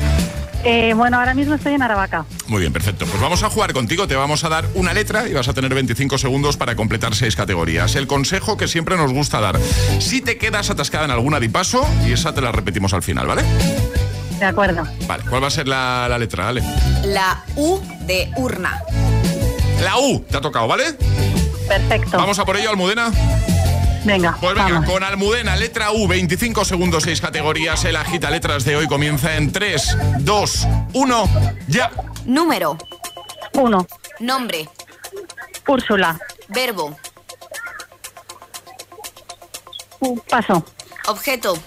Eh, 0.65 0.93
bueno, 0.95 1.19
ahora 1.19 1.35
mismo 1.35 1.55
estoy 1.55 1.75
en 1.75 1.83
Aravaca. 1.83 2.25
Muy 2.49 2.61
bien, 2.61 2.73
perfecto. 2.73 3.07
Pues 3.07 3.21
vamos 3.23 3.43
a 3.45 3.49
jugar 3.49 3.73
contigo. 3.73 4.09
Te 4.09 4.17
vamos 4.17 4.43
a 4.43 4.49
dar 4.49 4.65
una 4.75 4.93
letra 4.93 5.29
y 5.29 5.33
vas 5.33 5.47
a 5.47 5.55
tener 5.55 5.73
25 5.73 6.19
segundos 6.19 6.57
para 6.57 6.75
completar 6.75 7.15
seis 7.15 7.37
categorías. 7.37 7.95
El 7.95 8.09
consejo 8.09 8.57
que 8.57 8.67
siempre 8.67 8.97
nos 8.97 9.13
gusta 9.13 9.41
dar. 9.41 9.59
Si 10.01 10.21
te 10.21 10.37
quedas 10.37 10.69
atascada 10.71 11.05
en 11.05 11.13
alguna 11.13 11.39
de 11.39 11.49
paso, 11.49 11.89
y 12.07 12.13
esa 12.13 12.35
te 12.35 12.41
la 12.41 12.51
repetimos 12.51 12.93
al 12.93 13.05
final, 13.05 13.29
¿vale? 13.29 13.45
De 14.39 14.45
acuerdo. 14.45 14.85
Vale, 15.07 15.25
¿cuál 15.29 15.43
va 15.43 15.49
a 15.49 15.51
ser 15.51 15.67
la, 15.69 16.07
la 16.09 16.19
letra, 16.19 16.49
Ale? 16.49 16.63
La 17.05 17.43
U 17.57 17.81
de 18.01 18.31
urna. 18.37 18.81
La 19.83 19.99
U, 19.99 20.21
te 20.29 20.37
ha 20.37 20.41
tocado, 20.41 20.67
¿vale? 20.69 20.95
Perfecto. 21.67 22.17
Vamos 22.17 22.39
a 22.39 22.45
por 22.45 22.57
ello, 22.57 22.71
Almudena. 22.71 23.11
Venga, 24.05 24.37
Pues 24.41 24.55
venga, 24.55 24.69
vamos. 24.75 24.91
con 24.91 25.03
Almudena, 25.03 25.57
letra 25.57 25.91
U, 25.91 26.07
25 26.07 26.65
segundos, 26.65 27.03
6 27.03 27.21
categorías. 27.21 27.85
El 27.85 27.97
agita 27.97 28.31
letras 28.31 28.65
de 28.65 28.77
hoy 28.77 28.87
comienza 28.87 29.37
en 29.37 29.51
3, 29.53 29.97
2, 30.21 30.67
1, 30.95 31.29
ya. 31.67 31.91
Número. 32.25 32.79
Uno. 33.55 33.87
Nombre. 34.21 34.69
Úrsula. 35.67 36.19
Verbo. 36.49 36.97
Uh, 40.01 40.19
paso. 40.31 40.65
Objeto. 41.09 41.59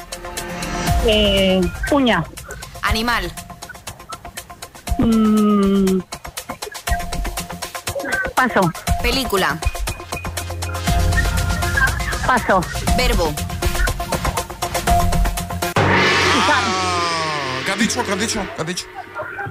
Eh, 1.05 1.60
uña. 1.91 2.23
Animal. 2.83 3.31
Mm, 4.97 5.99
paso. 8.35 8.61
Película. 9.01 9.57
Paso. 12.25 12.61
Verbo. 12.97 13.33
¿Qué 17.65 17.71
has 17.71 17.79
dicho? 17.79 18.03
¿Qué 18.05 18.11
has 18.11 18.19
dicho? 18.19 18.41
¿Qué 18.55 18.61
has 18.61 18.67
dicho? 18.67 18.85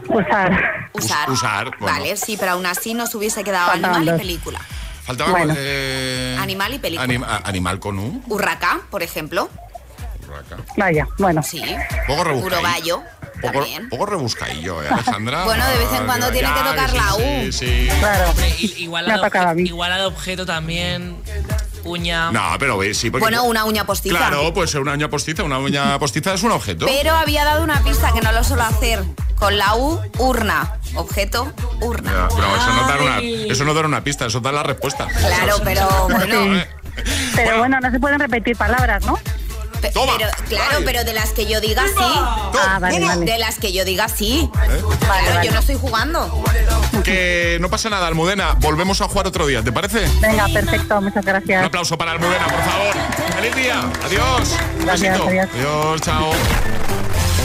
Usar. 0.09 0.89
Usar. 0.93 1.31
Us- 1.31 1.39
usar, 1.39 1.71
bueno. 1.79 1.97
Vale, 1.99 2.17
sí, 2.17 2.37
pero 2.39 2.53
aún 2.53 2.67
así 2.67 2.95
nos 2.95 3.15
hubiese 3.15 3.45
quedado 3.45 3.71
Faltaban 3.71 3.97
animal 3.97 4.15
y 4.17 4.19
película. 4.19 4.61
Faltaba 5.05 5.31
Bueno. 5.31 5.55
eh, 5.57 6.37
Animal 6.41 6.75
y 6.75 6.79
película. 6.79 7.07
anim- 7.09 7.41
animal 7.45 7.79
con 7.81 7.99
U. 7.99 8.23
Urraca, 8.29 8.81
por 8.91 9.03
ejemplo. 9.03 9.49
Vaya, 10.77 11.09
bueno. 11.19 11.43
Sí. 11.43 11.63
Poco. 12.07 12.33
Urogallo. 12.35 13.03
Poco, 13.41 13.65
poco 13.91 14.07
rebuscadillo, 14.07 14.83
¿eh, 14.83 14.89
Alejandra? 14.91 15.45
Bueno, 15.51 15.67
de 15.67 15.79
vez 15.79 15.89
en 15.93 16.07
cuando 16.07 16.27
Ya, 16.27 16.33
tiene 16.33 16.49
que 16.55 16.61
tocar 16.61 16.93
la 16.93 17.15
U. 17.15 17.19
Sí, 17.19 17.53
sí. 17.53 17.89
Claro. 17.99 18.31
Hombre, 18.31 18.55
igual, 18.59 19.07
Me 19.07 19.13
a 19.13 19.17
ha 19.17 19.21
tocado 19.21 19.49
a 19.49 19.55
mí. 19.55 19.63
igual 19.63 19.95
de 19.99 20.05
objeto 20.05 20.47
también. 20.47 21.17
Uña. 21.83 22.31
No, 22.31 22.43
pero 22.59 22.77
ve, 22.77 22.93
sí, 22.93 23.11
porque... 23.11 23.25
Bueno, 23.25 23.45
una 23.45 23.65
uña 23.65 23.85
postiza. 23.87 24.17
Claro, 24.17 24.53
pues 24.53 24.75
una 24.75 24.93
uña 24.93 25.09
postiza. 25.09 25.43
Una 25.45 25.59
uña 25.59 25.99
postiza 25.99 26.35
es 26.35 26.43
un 26.43 26.53
objeto. 26.53 26.85
Pero 26.87 27.13
había 27.15 27.45
dado 27.45 27.65
una 27.65 27.83
pista 27.83 28.13
que 28.13 28.21
no 28.21 28.33
lo 28.33 28.45
suelo 28.45 28.65
hacer. 28.65 29.03
Con 29.37 29.57
la 29.57 29.75
U, 29.77 29.99
urna. 30.19 30.75
Objeto, 30.95 31.51
urna. 31.81 32.11
Ya, 32.13 32.29
pero 32.29 32.57
eso 32.57 32.73
no, 32.75 32.87
da 32.89 32.97
una, 33.03 33.19
eso 33.21 33.65
no 33.65 33.75
da 33.75 33.81
una 33.81 34.05
pista, 34.05 34.27
eso 34.27 34.41
da 34.41 34.53
la 34.53 34.63
respuesta. 34.63 35.07
Claro, 35.07 35.57
pero 35.65 35.89
bueno. 36.11 36.63
Pero 37.35 37.59
bueno, 37.59 37.81
no 37.81 37.91
se 37.91 37.99
pueden 37.99 38.19
repetir 38.21 38.57
palabras, 38.57 39.07
¿no? 39.07 39.19
Pe- 39.81 39.91
Toma, 39.91 40.13
pero, 40.19 40.31
claro, 40.49 40.79
pero 40.85 41.05
de 41.05 41.13
las 41.15 41.31
que 41.31 41.47
yo 41.47 41.61
diga 41.61 41.85
sí. 41.87 41.95
Ah, 41.99 42.79
vale, 42.81 43.01
vale. 43.05 43.25
De 43.25 43.39
las 43.39 43.59
que 43.59 43.73
yo 43.73 43.85
diga 43.85 44.09
sí. 44.09 44.51
¿Eh? 44.53 44.83
Claro, 45.01 45.35
vale. 45.35 45.47
yo 45.47 45.53
no 45.53 45.61
estoy 45.61 45.77
jugando. 45.77 46.45
Que 47.05 47.59
no 47.61 47.69
pasa 47.71 47.89
nada, 47.91 48.07
Almudena. 48.07 48.55
Volvemos 48.59 49.01
a 49.01 49.09
jugar 49.09 49.27
otro 49.27 49.47
día, 49.47 49.63
¿te 49.63 49.73
parece? 49.73 50.07
Venga, 50.21 50.47
perfecto, 50.53 51.01
muchas 51.01 51.25
Un 51.25 51.33
gracias. 51.33 51.65
aplauso 51.65 51.97
para 51.97 52.13
Almudena, 52.13 52.45
por 52.47 52.63
favor. 52.63 52.95
¡Feliz 53.37 53.57
día! 53.57 53.81
Adiós. 54.05 54.57
Un 54.79 54.85
Gracias. 54.85 55.21
Adiós, 55.21 56.01
chao. 56.03 56.31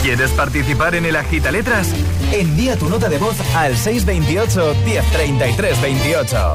¿Quieres 0.02 0.30
participar 0.32 0.94
en 0.94 1.06
el 1.06 1.16
Agita 1.16 1.50
Letras? 1.50 1.88
Envía 2.32 2.76
tu 2.76 2.88
nota 2.88 3.08
de 3.08 3.18
voz 3.18 3.36
al 3.54 3.76
628 3.76 4.74
1033 4.84 5.80
28. 5.80 6.54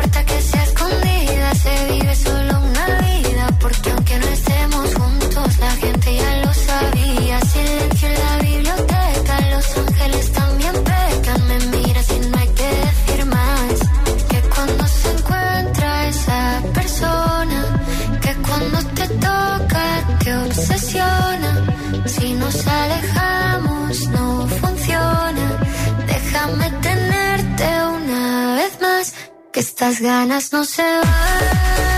ganas 30.41 30.53
no 30.53 30.63
se 30.63 30.81
van. 30.81 31.90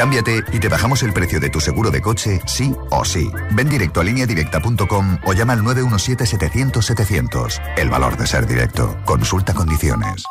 Cámbiate 0.00 0.42
y 0.50 0.58
te 0.58 0.70
bajamos 0.70 1.02
el 1.02 1.12
precio 1.12 1.40
de 1.40 1.50
tu 1.50 1.60
seguro 1.60 1.90
de 1.90 2.00
coche, 2.00 2.40
sí 2.46 2.74
o 2.90 3.04
sí. 3.04 3.30
Ven 3.50 3.68
directo 3.68 4.00
a 4.00 4.04
lineadirecta.com 4.04 5.18
o 5.26 5.34
llama 5.34 5.52
al 5.52 5.60
917-700-700. 5.60 7.60
El 7.76 7.90
valor 7.90 8.16
de 8.16 8.26
ser 8.26 8.46
directo. 8.46 8.96
Consulta 9.04 9.52
condiciones. 9.52 10.24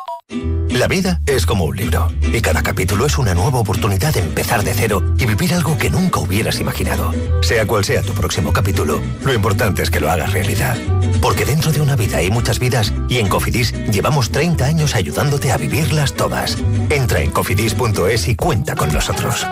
La 0.70 0.88
vida 0.88 1.20
es 1.26 1.46
como 1.46 1.64
un 1.64 1.76
libro 1.76 2.08
y 2.20 2.40
cada 2.40 2.62
capítulo 2.62 3.06
es 3.06 3.18
una 3.18 3.34
nueva 3.34 3.60
oportunidad 3.60 4.14
de 4.14 4.20
empezar 4.20 4.64
de 4.64 4.74
cero 4.74 5.04
y 5.18 5.26
vivir 5.26 5.54
algo 5.54 5.78
que 5.78 5.90
nunca 5.90 6.18
hubieras 6.18 6.58
imaginado. 6.58 7.12
Sea 7.42 7.66
cual 7.66 7.84
sea 7.84 8.02
tu 8.02 8.12
próximo 8.12 8.52
capítulo, 8.52 9.00
lo 9.24 9.32
importante 9.32 9.82
es 9.82 9.90
que 9.90 10.00
lo 10.00 10.10
hagas 10.10 10.32
realidad. 10.32 10.76
Porque 11.20 11.44
dentro 11.44 11.70
de 11.70 11.80
una 11.80 11.94
vida 11.94 12.18
hay 12.18 12.30
muchas 12.30 12.58
vidas 12.58 12.92
y 13.08 13.18
en 13.18 13.28
Cofidis 13.28 13.72
llevamos 13.90 14.30
30 14.30 14.64
años 14.64 14.96
ayudándote 14.96 15.52
a 15.52 15.58
vivirlas 15.58 16.14
todas. 16.14 16.58
Entra 16.88 17.20
en 17.20 17.30
cofidis.es 17.30 18.28
y 18.28 18.36
cuenta 18.36 18.74
con 18.74 18.92
nosotros. 18.92 19.46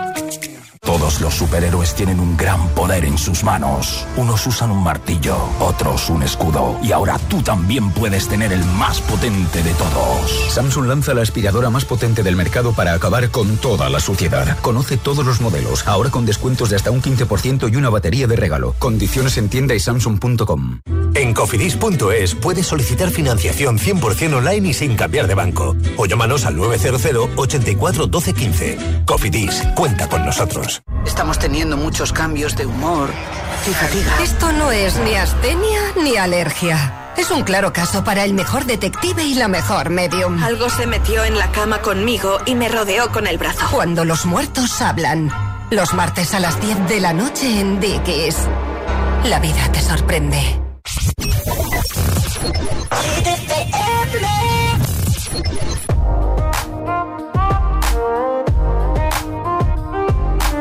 Todos 0.89 1.21
los 1.21 1.35
superhéroes 1.35 1.93
tienen 1.93 2.19
un 2.19 2.35
gran 2.35 2.67
poder 2.69 3.05
en 3.05 3.15
sus 3.15 3.43
manos. 3.43 4.07
Unos 4.17 4.47
usan 4.47 4.71
un 4.71 4.83
martillo, 4.83 5.37
otros 5.59 6.09
un 6.09 6.23
escudo. 6.23 6.79
Y 6.81 6.91
ahora 6.93 7.19
tú 7.29 7.43
también 7.43 7.91
puedes 7.91 8.27
tener 8.27 8.51
el 8.51 8.65
más 8.65 8.99
potente 9.01 9.61
de 9.61 9.71
todos. 9.75 10.51
Samsung 10.51 10.87
lanza 10.87 11.13
la 11.13 11.21
aspiradora 11.21 11.69
más 11.69 11.85
potente 11.85 12.23
del 12.23 12.35
mercado 12.35 12.73
para 12.73 12.93
acabar 12.93 13.29
con 13.29 13.57
toda 13.57 13.87
la 13.87 13.99
suciedad. 13.99 14.57
Conoce 14.61 14.97
todos 14.97 15.23
los 15.23 15.41
modelos, 15.41 15.87
ahora 15.87 16.09
con 16.09 16.25
descuentos 16.25 16.71
de 16.71 16.77
hasta 16.77 16.89
un 16.89 17.03
15% 17.03 17.71
y 17.71 17.75
una 17.75 17.91
batería 17.91 18.25
de 18.25 18.37
regalo. 18.37 18.73
Condiciones 18.79 19.37
en 19.37 19.49
tienda 19.49 19.75
y 19.75 19.79
samsung.com. 19.79 20.79
En 21.13 21.33
cofidis.es 21.33 22.35
puedes 22.35 22.67
solicitar 22.67 23.09
financiación 23.09 23.77
100% 23.77 24.35
online 24.35 24.69
y 24.69 24.73
sin 24.73 24.95
cambiar 24.95 25.27
de 25.27 25.35
banco. 25.35 25.75
O 25.97 26.05
llámanos 26.05 26.45
al 26.45 26.55
900 26.55 27.29
84 27.35 28.07
12 28.07 28.33
15. 28.33 28.77
Cofidis, 29.05 29.63
cuenta 29.75 30.07
con 30.07 30.25
nosotros. 30.25 30.81
Estamos 31.05 31.39
teniendo 31.39 31.77
muchos 31.77 32.13
cambios 32.13 32.55
de 32.55 32.65
humor 32.65 33.09
y 33.69 33.73
fatiga. 33.73 34.23
Esto 34.23 34.51
no 34.51 34.71
es 34.71 34.97
ni 34.99 35.15
astenia 35.15 35.79
ni 36.01 36.17
alergia. 36.17 37.13
Es 37.17 37.31
un 37.31 37.43
claro 37.43 37.73
caso 37.73 38.03
para 38.03 38.23
el 38.23 38.33
mejor 38.33 38.65
detective 38.65 39.23
y 39.23 39.33
la 39.33 39.47
mejor 39.47 39.89
medium. 39.89 40.41
Algo 40.41 40.69
se 40.69 40.87
metió 40.87 41.25
en 41.25 41.37
la 41.37 41.51
cama 41.51 41.81
conmigo 41.81 42.37
y 42.45 42.55
me 42.55 42.69
rodeó 42.69 43.11
con 43.11 43.27
el 43.27 43.37
brazo. 43.37 43.65
Cuando 43.71 44.05
los 44.05 44.25
muertos 44.25 44.81
hablan. 44.81 45.29
Los 45.69 45.93
martes 45.93 46.33
a 46.33 46.39
las 46.39 46.61
10 46.61 46.87
de 46.87 46.99
la 46.99 47.13
noche 47.13 47.59
en 47.59 47.79
Dickies. 47.79 48.37
La 49.25 49.39
vida 49.39 49.69
te 49.71 49.81
sorprende. 49.81 50.68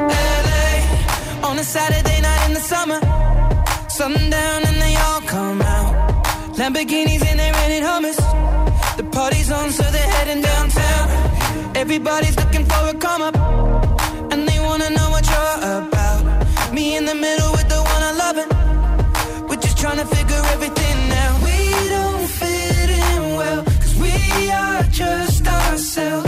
LA 0.08 1.48
on 1.48 1.58
a 1.58 1.64
Saturday 1.64 2.20
night 2.20 2.46
in 2.48 2.54
the 2.54 2.60
summer. 2.60 3.00
Sundown 3.88 4.62
and 4.68 4.80
they 4.80 4.94
all 4.96 5.20
come 5.22 5.62
out. 5.62 5.94
Lamborghinis 6.56 7.24
and 7.26 7.38
they 7.38 7.50
rented 7.52 7.82
hummus. 7.82 8.18
The 8.96 9.04
party's 9.04 9.50
on, 9.50 9.70
so 9.70 9.82
they're 9.84 10.10
heading 10.16 10.42
downtown. 10.42 11.76
Everybody's 11.76 12.36
looking 12.36 12.64
for 12.64 12.88
a 12.88 12.94
come 12.94 13.22
up, 13.22 13.36
and 14.32 14.48
they 14.48 14.58
wanna 14.60 14.90
know 14.90 15.10
what 15.10 15.24
you're 15.32 15.58
about. 15.78 16.72
Me 16.72 16.96
in 16.96 17.04
the 17.04 17.14
middle 17.14 17.47
just 25.78 26.27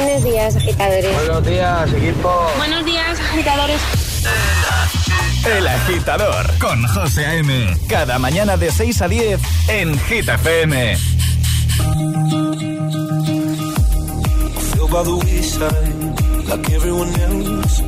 Buenos 0.00 0.24
días, 0.24 0.56
agitadores. 0.56 1.14
Buenos 1.14 1.46
días, 1.46 1.92
equipo. 1.92 2.50
Buenos 2.56 2.84
días, 2.86 3.20
agitadores. 3.20 3.80
El 5.44 5.66
Agitador 5.66 6.58
con 6.58 6.82
José 6.88 7.26
A.M. 7.26 7.76
Cada 7.86 8.18
mañana 8.18 8.56
de 8.56 8.70
6 8.70 9.02
a 9.02 9.08
10 9.08 9.40
en 9.68 9.98
Hit 10.00 10.28
FM. 10.28 10.96
by 14.90 15.04
the 15.04 15.16
wayside 15.16 16.48
like 16.48 16.70
everyone 16.72 17.08
else. 17.20 17.80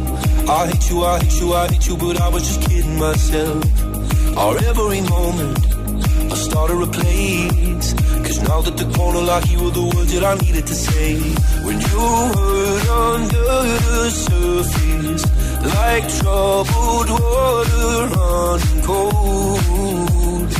I 0.48 0.68
hate 0.68 0.88
you, 0.88 1.04
I 1.04 1.18
hate 1.18 1.40
you, 1.40 1.52
I 1.52 1.66
hate 1.66 1.88
you, 1.88 1.96
but 1.96 2.20
I 2.20 2.28
was 2.28 2.46
just 2.46 2.60
kidding 2.68 2.96
myself. 2.96 3.64
Our 4.36 4.56
every 4.58 5.00
moment, 5.00 5.71
started 6.52 6.82
a 6.82 6.90
place. 6.98 7.88
Cause 8.24 8.40
now 8.48 8.60
that 8.66 8.76
the 8.76 8.88
corner 8.96 9.22
like 9.32 9.46
you 9.50 9.58
were 9.64 9.74
the 9.80 9.86
words 9.92 10.12
that 10.14 10.24
I 10.32 10.34
needed 10.44 10.66
to 10.66 10.74
say. 10.74 11.10
When 11.66 11.76
you 11.88 12.02
hurt 12.36 12.88
under 13.08 13.52
the 13.86 14.04
surface, 14.26 15.24
like 15.76 16.04
troubled 16.18 17.10
water 17.22 17.92
running 18.16 18.80
cold. 18.88 20.50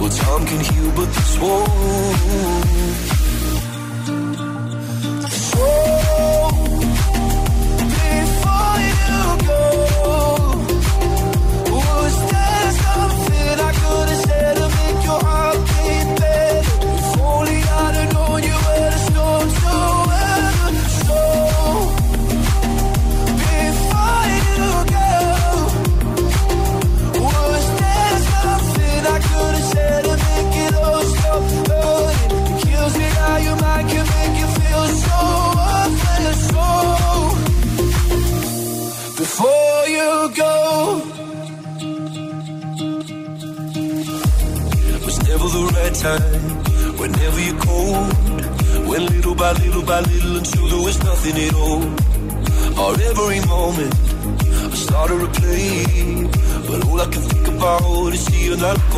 Well, 0.00 0.12
time 0.20 0.42
can 0.50 0.60
heal, 0.68 0.90
but 0.96 1.08
this 1.16 1.32
won't. 1.42 2.70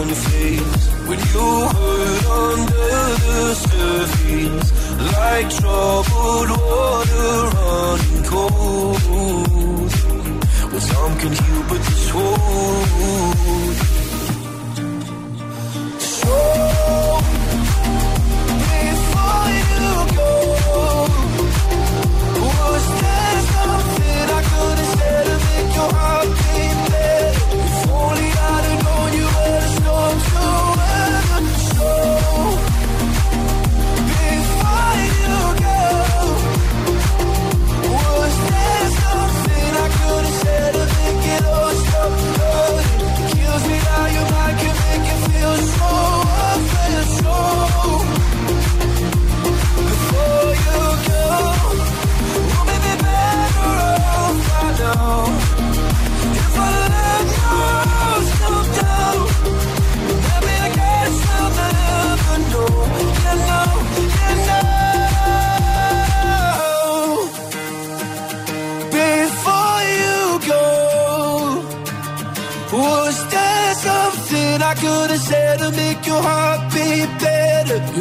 On 0.03 0.09
face 0.09 0.87
when 1.07 1.19
you 1.33 1.62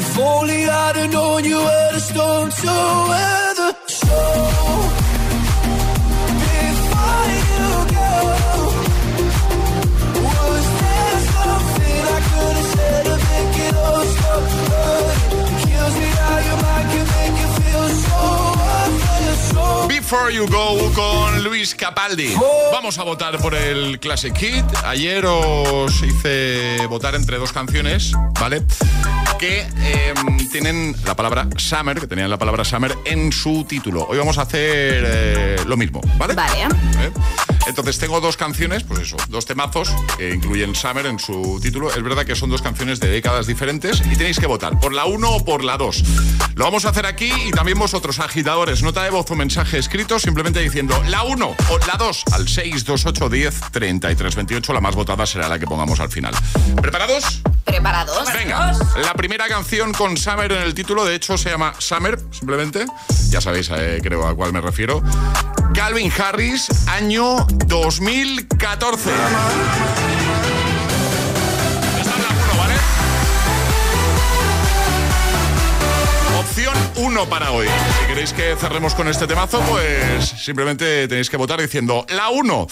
If 0.02 0.18
only 0.18 0.66
I'd 0.68 0.96
have 0.96 1.12
known 1.12 1.44
you 1.46 1.58
were 1.58 1.90
the 1.94 2.00
storm 2.00 2.50
to 2.50 2.74
weather. 3.12 3.72
So 3.86 4.52
before 20.12 20.32
you 20.32 20.46
go, 20.48 20.92
con 20.94 21.44
Luis 21.44 21.74
Capaldi. 21.74 22.36
Vamos 22.74 22.98
a 22.98 23.04
votar 23.04 23.38
por 23.38 23.56
el 23.56 24.00
Classic 24.00 24.36
Hit. 24.36 24.66
Ayer 24.84 25.26
os 25.26 26.02
hice 26.02 26.86
votar 26.88 27.16
entre 27.16 27.38
dos 27.38 27.54
canciones, 27.54 28.12
¿vale? 28.40 28.62
Que 29.42 29.62
eh, 29.62 30.14
tienen 30.52 30.96
la 31.04 31.16
palabra 31.16 31.48
Summer, 31.58 32.00
que 32.00 32.06
tenían 32.06 32.30
la 32.30 32.38
palabra 32.38 32.64
Summer 32.64 32.96
en 33.06 33.32
su 33.32 33.64
título. 33.64 34.06
Hoy 34.08 34.20
vamos 34.20 34.38
a 34.38 34.44
hacer 34.44 35.04
eh, 35.04 35.56
lo 35.66 35.78
mismo, 35.78 36.00
¿vale? 36.20 36.36
Vale. 36.36 36.62
¿Eh? 36.62 37.12
Entonces 37.72 38.00
tengo 38.00 38.20
dos 38.20 38.36
canciones, 38.36 38.84
pues 38.84 39.00
eso, 39.00 39.16
dos 39.30 39.46
temazos 39.46 39.94
que 40.18 40.34
incluyen 40.34 40.76
Summer 40.76 41.06
en 41.06 41.20
su 41.20 41.58
título. 41.62 41.90
Es 41.90 42.04
verdad 42.04 42.26
que 42.26 42.36
son 42.36 42.50
dos 42.50 42.62
canciones 42.62 43.00
de 43.00 43.08
décadas 43.08 43.48
diferentes 43.48 44.02
y 44.12 44.18
tenéis 44.18 44.40
que 44.42 44.46
votar 44.46 44.78
por 44.78 44.94
la 44.94 45.06
1 45.06 45.32
o 45.32 45.46
por 45.46 45.64
la 45.64 45.78
2. 45.78 46.04
Lo 46.56 46.66
vamos 46.66 46.84
a 46.84 46.90
hacer 46.90 47.06
aquí 47.06 47.32
y 47.46 47.52
también 47.52 47.80
vosotros, 47.80 48.20
agitadores, 48.20 48.84
nota 48.84 49.04
de 49.04 49.10
voz 49.10 49.32
o 49.32 49.36
mensaje 49.36 49.78
escrito 49.78 50.20
simplemente 50.20 50.60
diciendo 50.60 51.02
la 51.08 51.24
1 51.24 51.46
o 51.48 51.80
la 51.88 51.96
2 51.98 52.24
al 52.34 52.50
628 52.50 53.30
10 53.30 53.62
33 53.72 54.36
28. 54.36 54.74
La 54.74 54.82
más 54.82 54.96
votada 54.96 55.26
será 55.26 55.48
la 55.48 55.58
que 55.58 55.66
pongamos 55.66 56.02
al 56.02 56.10
final. 56.10 56.36
¿Preparados? 56.82 57.42
¿Preparados? 57.64 58.28
Venga, 58.34 58.74
la 59.02 59.14
primera 59.14 59.48
canción 59.48 59.94
con 59.94 60.18
Summer 60.18 60.52
en 60.52 60.64
el 60.64 60.74
título, 60.74 61.06
de 61.06 61.16
hecho 61.16 61.38
se 61.38 61.50
llama 61.50 61.74
Summer, 61.80 62.20
simplemente. 62.32 62.86
Ya 63.30 63.40
sabéis, 63.40 63.70
eh, 63.74 64.02
creo 64.04 64.28
a 64.28 64.36
cuál 64.36 64.52
me 64.52 64.60
refiero. 64.60 65.02
Calvin 65.74 66.12
Harris, 66.12 66.68
año 66.88 67.46
2014. 67.68 69.10
Esta 72.00 72.00
es 72.00 72.08
la 72.08 72.14
uno, 72.30 72.58
¿vale? 72.58 72.74
Opción 76.40 76.74
1 76.96 77.30
para 77.30 77.52
hoy. 77.52 77.68
Si 78.00 78.06
queréis 78.08 78.34
que 78.34 78.56
cerremos 78.60 78.96
con 78.96 79.08
este 79.08 79.28
temazo, 79.28 79.60
pues 79.62 80.28
simplemente 80.30 81.08
tenéis 81.08 81.30
que 81.30 81.38
votar 81.38 81.62
diciendo 81.62 82.06
la 82.10 82.30
1, 82.30 82.68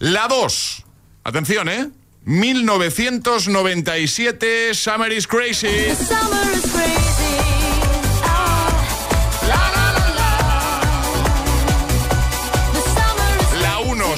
la 0.00 0.26
2. 0.28 0.84
Atención, 1.24 1.68
¿eh? 1.68 1.90
1997, 2.24 4.74
Summer 4.74 5.12
is 5.12 5.26
Crazy. 5.26 5.88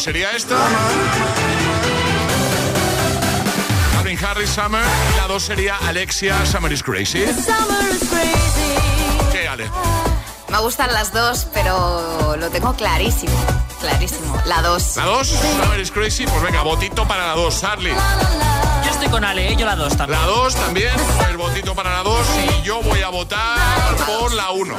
Sería 0.03 0.33
esta. 0.33 0.57
Calvin 3.95 4.19
Harris, 4.25 4.51
Summer. 4.51 4.83
Y 5.13 5.17
la 5.17 5.29
2 5.29 5.43
sería 5.43 5.77
Alexia, 5.87 6.45
Summer 6.45 6.73
is 6.73 6.83
Crazy. 6.83 7.25
¿Qué, 9.31 9.47
Ale? 9.47 9.71
Me 10.51 10.59
gustan 10.59 10.93
las 10.93 11.13
dos, 11.13 11.47
pero 11.55 12.37
lo 12.37 12.51
tengo 12.51 12.75
clarísimo. 12.75 13.33
Clarísimo. 13.81 14.43
La 14.47 14.61
dos. 14.61 14.97
¿La 14.97 15.05
2? 15.05 15.27
Summer 15.29 15.81
is 15.81 15.93
Crazy. 15.93 16.27
Pues 16.27 16.43
venga, 16.43 16.63
votito 16.63 17.07
para 17.07 17.29
la 17.29 17.35
2, 17.35 17.61
Charlie. 17.61 17.95
Yo 18.85 18.91
estoy 18.91 19.09
con 19.09 19.25
Ale, 19.25 19.53
¿eh? 19.53 19.57
yo 19.57 19.67
la 19.67 19.77
dos 19.77 19.97
también. 19.97 20.21
La 20.21 20.27
2 20.27 20.55
también, 20.57 20.95
el 21.29 21.37
votito 21.73 21.75
para 21.75 21.97
la 21.97 22.03
2 22.03 22.27
y 22.61 22.63
yo 22.63 22.83
voy 22.83 23.01
a 23.03 23.09
votar 23.09 23.97
por 24.07 24.33
la 24.33 24.51
1. 24.51 24.75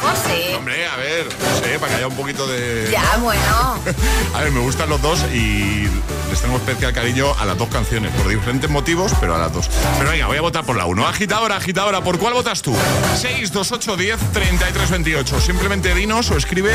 Pues 0.00 0.18
sí. 0.26 0.54
Hombre, 0.54 0.86
a 0.86 0.96
ver, 0.96 1.26
no 1.26 1.58
sé, 1.60 1.78
para 1.78 1.90
que 1.90 1.96
haya 1.96 2.08
un 2.08 2.16
poquito 2.16 2.46
de... 2.46 2.88
Ya, 2.90 3.16
bueno. 3.18 3.78
A 4.34 4.40
ver, 4.42 4.52
me 4.52 4.60
gustan 4.60 4.88
los 4.88 5.00
dos 5.00 5.20
y 5.32 5.88
les 6.30 6.40
tengo 6.40 6.56
especial 6.56 6.92
cariño 6.92 7.34
a 7.38 7.44
las 7.44 7.56
dos 7.56 7.68
canciones, 7.68 8.12
por 8.12 8.28
diferentes 8.28 8.68
motivos, 8.68 9.12
pero 9.20 9.34
a 9.34 9.38
las 9.38 9.52
dos. 9.52 9.68
Pero 9.98 10.10
venga, 10.10 10.26
voy 10.26 10.36
a 10.36 10.40
votar 10.40 10.64
por 10.64 10.76
la 10.76 10.86
1. 10.86 11.06
Agitadora, 11.06 11.56
agitadora, 11.56 12.02
¿por 12.02 12.18
cuál 12.18 12.34
votas 12.34 12.62
tú? 12.62 12.74
628 13.16 13.96
10 13.96 14.18
33 14.32 14.90
28. 14.90 15.40
Simplemente 15.40 15.94
dinos 15.94 16.30
o 16.30 16.36
escribe 16.36 16.72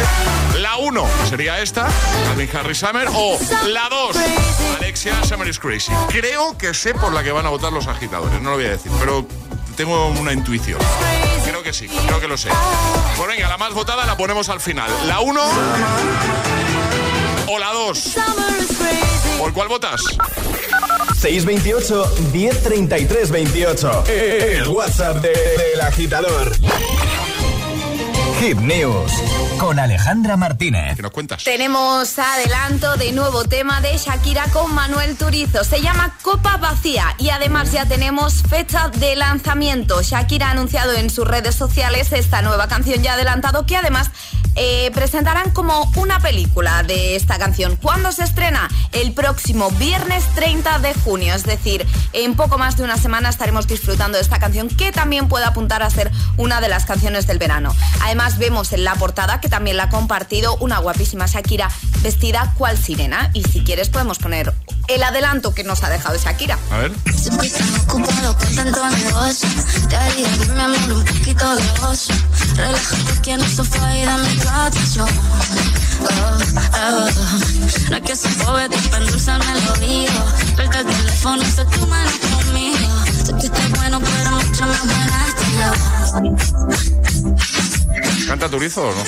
la 0.59 0.78
1, 0.78 1.05
sería 1.30 1.61
esta, 1.61 1.88
Calvin 2.26 2.49
Harris 2.53 2.80
Summer, 2.80 3.07
o 3.14 3.38
la 3.68 3.89
2, 3.89 4.18
Alexia 4.80 5.24
Summer 5.24 5.47
is 5.47 5.59
Crazy. 5.59 5.91
Creo 6.09 6.57
que 6.57 6.74
sé 6.74 6.93
por 6.93 7.14
la 7.14 7.24
que 7.24 7.32
van 7.32 7.45
a 7.45 7.49
votar 7.49 7.72
los 7.72 7.88
agitadores, 7.88 8.41
no 8.41 8.51
lo 8.51 8.55
voy 8.55 8.66
a 8.66 8.72
decir, 8.72 8.91
pero 8.99 9.26
tengo 9.76 10.07
una 10.09 10.34
intuición. 10.34 10.80
Creo 11.45 11.63
que 11.63 11.74
sí, 11.74 11.88
creo 11.88 12.19
que 12.19 12.28
lo 12.28 12.38
sé. 12.38 12.49
Pues 13.17 13.28
venga, 13.28 13.47
la 13.49 13.57
más 13.57 13.74
votada 13.74 14.05
la 14.05 14.15
ponemos 14.17 14.49
al 14.49 14.59
final. 14.59 14.89
La 15.07 15.19
1 15.19 15.41
o 17.47 17.59
la 17.59 17.71
2. 17.74 18.15
¿Por 19.38 19.53
cuál 19.53 19.67
votas? 19.67 20.01
628 21.19 22.15
1033 22.32 23.32
28. 23.32 24.03
El 24.07 24.67
WhatsApp 24.67 25.17
de- 25.17 25.30
del 25.74 25.82
agitador. 25.82 26.51
Hit 28.43 28.57
News 28.57 29.13
con 29.57 29.79
Alejandra 29.79 30.35
Martínez. 30.35 30.97
¿Qué 30.97 31.01
nos 31.01 31.11
cuentas? 31.11 31.45
Tenemos 31.45 32.19
adelanto 32.19 32.97
de 32.97 33.13
nuevo 33.13 33.45
tema 33.45 33.79
de 33.79 33.97
Shakira 33.97 34.47
con 34.51 34.75
Manuel 34.75 35.15
Turizo. 35.15 35.63
Se 35.63 35.81
llama 35.81 36.17
Copa 36.21 36.57
Vacía 36.57 37.15
y 37.19 37.29
además 37.29 37.71
ya 37.71 37.85
tenemos 37.85 38.43
fecha 38.43 38.89
de 38.89 39.15
lanzamiento. 39.15 40.01
Shakira 40.01 40.49
ha 40.49 40.51
anunciado 40.51 40.91
en 40.91 41.09
sus 41.09 41.25
redes 41.25 41.55
sociales 41.55 42.11
esta 42.11 42.41
nueva 42.41 42.67
canción 42.67 43.01
ya 43.01 43.13
adelantado 43.13 43.65
que 43.65 43.77
además 43.77 44.11
eh, 44.56 44.91
presentarán 44.93 45.51
como 45.51 45.91
una 45.95 46.20
película 46.20 46.84
de 46.84 47.16
esta 47.16 47.38
canción. 47.38 47.76
¿Cuándo 47.76 48.12
se 48.12 48.24
estrena? 48.24 48.70
El 48.91 49.14
próximo 49.14 49.70
viernes 49.72 50.24
30 50.36 50.80
de 50.80 50.93
junio. 50.93 51.34
Es 51.34 51.43
decir, 51.43 51.86
en 52.14 52.36
poco 52.36 52.58
más 52.58 52.78
de 52.78 52.84
una 52.84 52.97
semana 52.97 53.30
estaremos 53.30 53.68
disfrutando 53.68 54.18
de 54.18 54.24
esta 54.24 54.39
canción 54.39 54.70
que 54.70 54.91
también 54.91 55.28
puede 55.28 55.45
apuntar 55.45 55.84
a 55.84 55.89
ser 55.89 56.12
una 56.38 56.62
de 56.62 56.70
las 56.70 56.86
canciones 56.86 57.28
del 57.28 57.39
verano. 57.39 57.76
Además 58.01 58.38
vemos 58.38 58.74
en 58.74 58.84
la 58.84 58.95
portada 58.95 59.41
que 59.41 59.49
también 59.49 59.78
la 59.78 59.84
ha 59.84 59.89
compartido 59.89 60.56
una 60.58 60.80
guapísima 60.80 61.26
Shakira 61.26 61.70
vestida 62.01 62.54
cual 62.58 62.78
sirena. 62.78 63.32
Y 63.34 63.43
si 63.43 63.64
quieres 63.64 63.89
podemos 63.89 64.20
poner 64.20 64.54
el 64.88 65.04
adelanto 65.04 65.54
que 65.54 65.64
nos 65.64 65.84
ha 65.84 65.89
dejado 65.89 66.18
Shakira. 66.18 66.60
A 66.70 66.78
ver. 66.78 66.91
Te 74.43 74.49
que 74.49 75.01
oh. 75.01 75.07
No 77.89 77.95
es 77.97 78.03
que 78.03 78.15
soy 78.15 78.31
poeta 78.33 78.77
para 78.91 79.05
endulzarme 79.05 79.45
el 79.51 79.81
oído. 79.81 80.13
Suelta 80.55 80.79
el 80.79 80.85
teléfono, 80.85 81.43
sé 81.45 81.65
tu 81.65 81.87
mano 81.87 82.11
conmigo. 82.29 82.77
Sé 83.25 83.33
que 83.35 83.45
estás 83.45 83.69
bueno, 83.71 84.01
pero 84.01 84.31
mucho 84.31 84.65
más 84.65 84.85
buena 84.85 85.23
¿Canta 88.27 88.49
Turizo 88.49 88.87
o 88.87 88.93
no? 88.95 89.03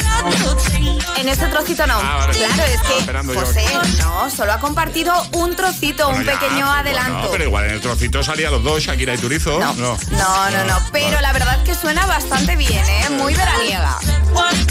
En 1.17 1.29
este 1.29 1.47
trocito 1.47 1.87
no. 1.87 1.97
Ah, 1.97 2.17
vale. 2.27 2.37
Claro, 2.37 2.63
es 2.63 2.81
que 2.81 3.33
José 3.33 3.65
no, 3.99 4.29
solo 4.29 4.53
ha 4.53 4.59
compartido 4.59 5.13
un 5.33 5.55
trocito, 5.55 6.09
un 6.09 6.23
ya, 6.23 6.33
pequeño 6.33 6.65
bueno, 6.65 6.71
adelanto. 6.71 7.31
pero 7.31 7.43
igual 7.45 7.65
en 7.65 7.71
el 7.71 7.81
trocito 7.81 8.21
salían 8.23 8.51
los 8.51 8.63
dos, 8.63 8.83
Shakira 8.83 9.13
y 9.13 9.17
Turizo. 9.17 9.59
No. 9.59 9.73
No, 9.73 9.97
no, 10.51 10.63
no, 10.65 10.79
pero 10.91 11.19
la 11.21 11.33
verdad 11.33 11.63
que 11.63 11.73
suena 11.73 12.05
bastante 12.05 12.55
bien, 12.55 12.83
¿eh? 12.85 13.09
Muy 13.11 13.33
veraniega. 13.33 13.97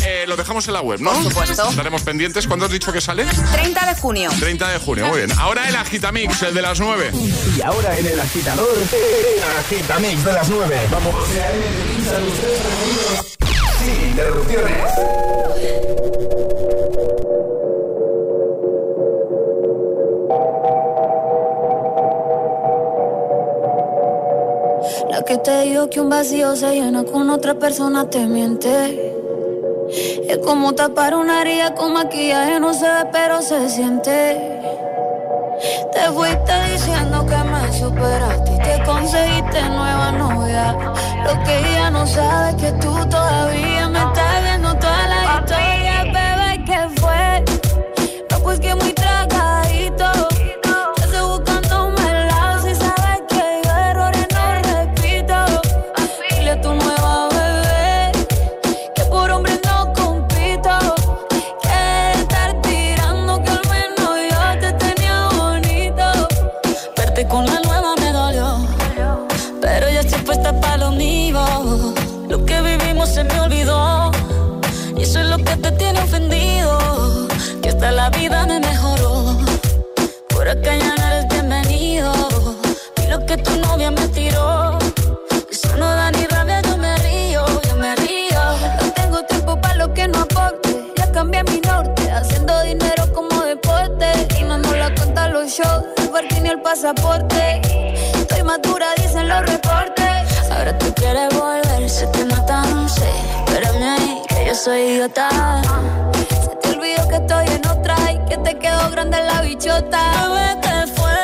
Eh, 0.04 0.24
lo 0.28 0.36
dejamos 0.36 0.66
en 0.68 0.74
la 0.74 0.82
web, 0.82 1.00
¿no? 1.00 1.12
Por 1.12 1.22
supuesto. 1.24 1.70
Estaremos 1.70 2.02
pendientes. 2.02 2.46
¿Cuándo 2.46 2.66
has 2.66 2.72
dicho 2.72 2.92
que 2.92 3.00
sale? 3.00 3.24
30 3.24 3.86
de 3.86 3.94
junio. 4.00 4.30
30 4.38 4.68
de 4.68 4.78
junio, 4.78 5.06
muy 5.06 5.18
bien. 5.18 5.32
Ahora 5.38 5.68
el 5.68 5.76
Agitamix, 5.76 6.42
el 6.42 6.54
de 6.54 6.62
las 6.62 6.78
9. 6.80 7.12
Y 7.56 7.62
ahora 7.62 7.96
en 7.98 8.06
el 8.06 8.20
agitador, 8.20 8.68
el 8.76 9.42
agitamix 9.58 10.24
de 10.24 10.32
las 10.32 10.48
9. 10.48 10.88
Vamos. 10.90 11.14
La 25.10 25.22
que 25.22 25.38
te 25.38 25.62
dijo 25.62 25.88
que 25.90 26.00
un 26.00 26.08
vacío 26.08 26.56
se 26.56 26.74
llena 26.74 27.04
con 27.04 27.30
otra 27.30 27.54
persona 27.54 28.08
te 28.08 28.26
miente. 28.26 29.14
Es 30.28 30.38
como 30.38 30.74
tapar 30.74 31.14
una 31.14 31.42
herida 31.42 31.74
con 31.74 31.92
maquillaje, 31.92 32.58
no 32.60 32.74
se 32.74 32.84
ve, 32.84 33.08
pero 33.12 33.42
se 33.42 33.68
siente. 33.68 34.53
Te 35.92 36.12
fuiste 36.12 36.52
diciendo 36.72 37.24
que 37.26 37.36
me 37.36 37.72
superaste 37.72 38.54
y 38.54 38.58
que 38.58 38.82
conseguiste 38.84 39.62
nueva 39.70 40.12
novia. 40.12 40.72
Lo 41.24 41.42
que 41.44 41.58
ella 41.58 41.90
no 41.90 42.06
sabe 42.06 42.50
es 42.50 42.56
que 42.56 42.72
tú 42.72 42.92
todavía 43.08 43.88
me 43.88 43.98
estás 43.98 44.33
pasaporte. 96.74 97.60
Estoy 98.18 98.42
madura, 98.42 98.86
dicen 98.96 99.28
los 99.28 99.42
reportes. 99.46 100.50
Ahora 100.50 100.76
tú 100.76 100.92
quieres 100.94 101.32
volver, 101.38 101.88
se 101.88 102.04
te 102.08 102.24
nota, 102.24 102.62
no 102.62 102.88
sé. 102.88 103.10
Espérame 103.46 103.82
ahí, 103.96 104.22
que 104.28 104.46
yo 104.46 104.54
soy 104.56 104.80
idiota. 104.80 105.28
Se 106.42 106.56
te 106.56 106.68
olvidó 106.76 107.08
que 107.08 107.16
estoy 107.22 107.46
en 107.46 107.66
otra 107.68 107.96
y 108.10 108.18
que 108.28 108.36
te 108.38 108.58
quedó 108.58 108.90
grande 108.90 109.18
la 109.22 109.42
bichota. 109.42 110.00
Bebé, 110.28 110.60
¿qué 110.62 110.92
fue? 110.96 111.20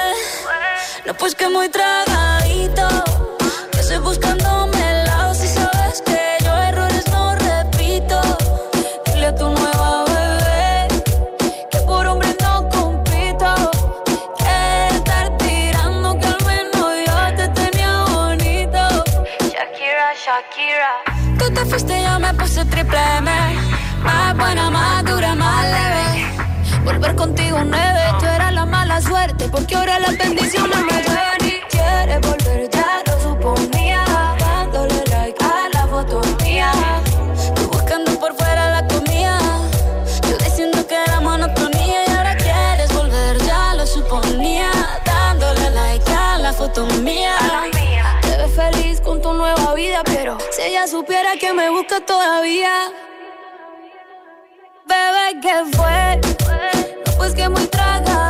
No, 1.06 1.14
pues 1.14 1.34
que 1.34 1.48
muy 1.48 1.68
tragadito. 1.68 3.09
M. 22.92 23.30
Más 24.02 24.36
buena, 24.36 24.70
más 24.70 25.04
dura, 25.04 25.34
más 25.34 25.64
leve. 25.64 26.26
Volver 26.84 27.14
contigo 27.14 27.58
nueve, 27.64 28.00
tú 28.18 28.26
eras 28.26 28.52
la 28.52 28.66
mala 28.66 29.00
suerte, 29.00 29.48
porque 29.48 29.76
ahora 29.76 29.98
las 30.00 30.16
bendiciones 30.16 30.78
me 30.90 30.99
supiera 50.90 51.36
que 51.36 51.52
me 51.52 51.70
busca 51.70 52.00
todavía. 52.00 52.90
Bebé, 54.88 55.40
¿qué 55.40 55.76
fue? 55.76 56.20
No, 57.06 57.16
pues 57.16 57.32
que 57.32 57.48
muy 57.48 57.64
tragadito. 57.68 58.29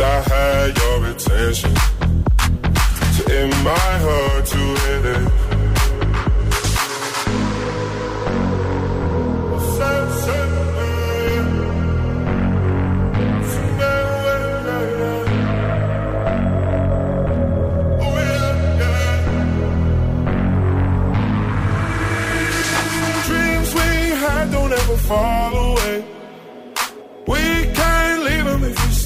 I 0.00 0.20
had 0.20 0.78
your 0.78 1.06
attention. 1.06 1.74
So 3.14 3.24
it 3.26 3.48
might 3.64 3.98
hurt 3.98 4.46
to 4.46 4.56
hit 4.56 5.04
it. 5.06 5.28
Dreams 23.26 23.74
we 23.74 23.80
had 24.20 24.50
don't 24.52 24.72
ever 24.72 24.96
fall 24.96 25.67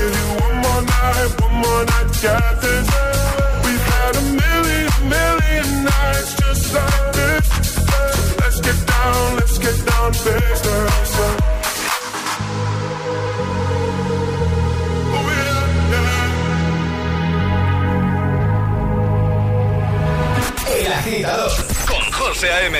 One 0.00 0.56
more 0.64 0.82
night, 0.82 1.30
one 1.42 1.56
more 1.62 1.84
night 1.84 2.10
this. 2.64 2.86
We've 3.64 3.84
had 3.92 4.12
a 4.16 4.24
million, 4.42 4.90
million 5.16 5.84
nights 5.84 6.32
just 6.40 6.74
like 6.74 7.12
this. 7.12 7.46
So 7.86 7.98
let's 8.40 8.60
get 8.60 8.78
down, 8.86 9.36
let's 9.36 9.58
get 9.58 9.76
down 9.86 10.12
yeah. 10.14 10.50
El 20.84 20.92
agitador 20.92 21.69
José 22.20 22.50
A.M. 22.50 22.76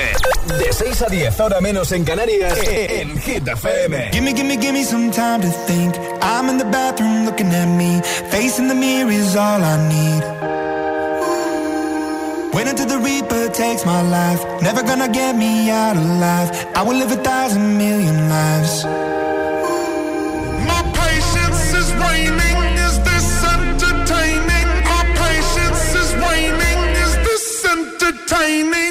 De 0.59 0.71
6 0.71 1.01
a 1.01 1.07
10, 1.07 1.39
ahora 1.39 1.61
menos 1.61 1.91
en 1.91 2.03
Canarias, 2.03 2.59
en 2.67 3.17
Hit 3.17 3.47
FM. 3.47 4.11
Gimme, 4.11 4.33
gimme, 4.35 4.55
gimme 4.57 4.83
some 4.83 5.09
time 5.09 5.41
to 5.41 5.49
think. 5.65 5.95
I'm 6.21 6.47
in 6.47 6.59
the 6.59 6.65
bathroom 6.65 7.25
looking 7.25 7.51
at 7.51 7.67
me. 7.67 8.01
Facing 8.29 8.67
the 8.67 8.75
mirror 8.75 9.11
is 9.11 9.35
all 9.35 9.63
I 9.63 9.77
need. 9.89 10.23
Wait 12.53 12.67
until 12.67 12.85
the 12.85 12.99
Reaper 12.99 13.49
takes 13.49 13.83
my 13.83 14.01
life. 14.03 14.45
Never 14.61 14.83
gonna 14.83 15.09
get 15.09 15.35
me 15.35 15.71
out 15.71 15.97
alive. 15.97 16.51
I 16.75 16.83
will 16.83 16.97
live 16.97 17.11
a 17.11 17.21
thousand 17.23 17.77
million 17.79 18.29
lives. 18.29 18.85
My 20.69 20.81
patience 21.01 21.73
is 21.81 21.89
waning. 21.97 22.57
Is 22.85 22.99
this 23.09 23.43
entertaining? 23.55 24.67
My 24.85 25.03
patience 25.17 25.95
is 25.95 26.13
waning. 26.21 26.79
Is 27.05 27.13
this 27.25 27.65
entertaining? 27.65 28.90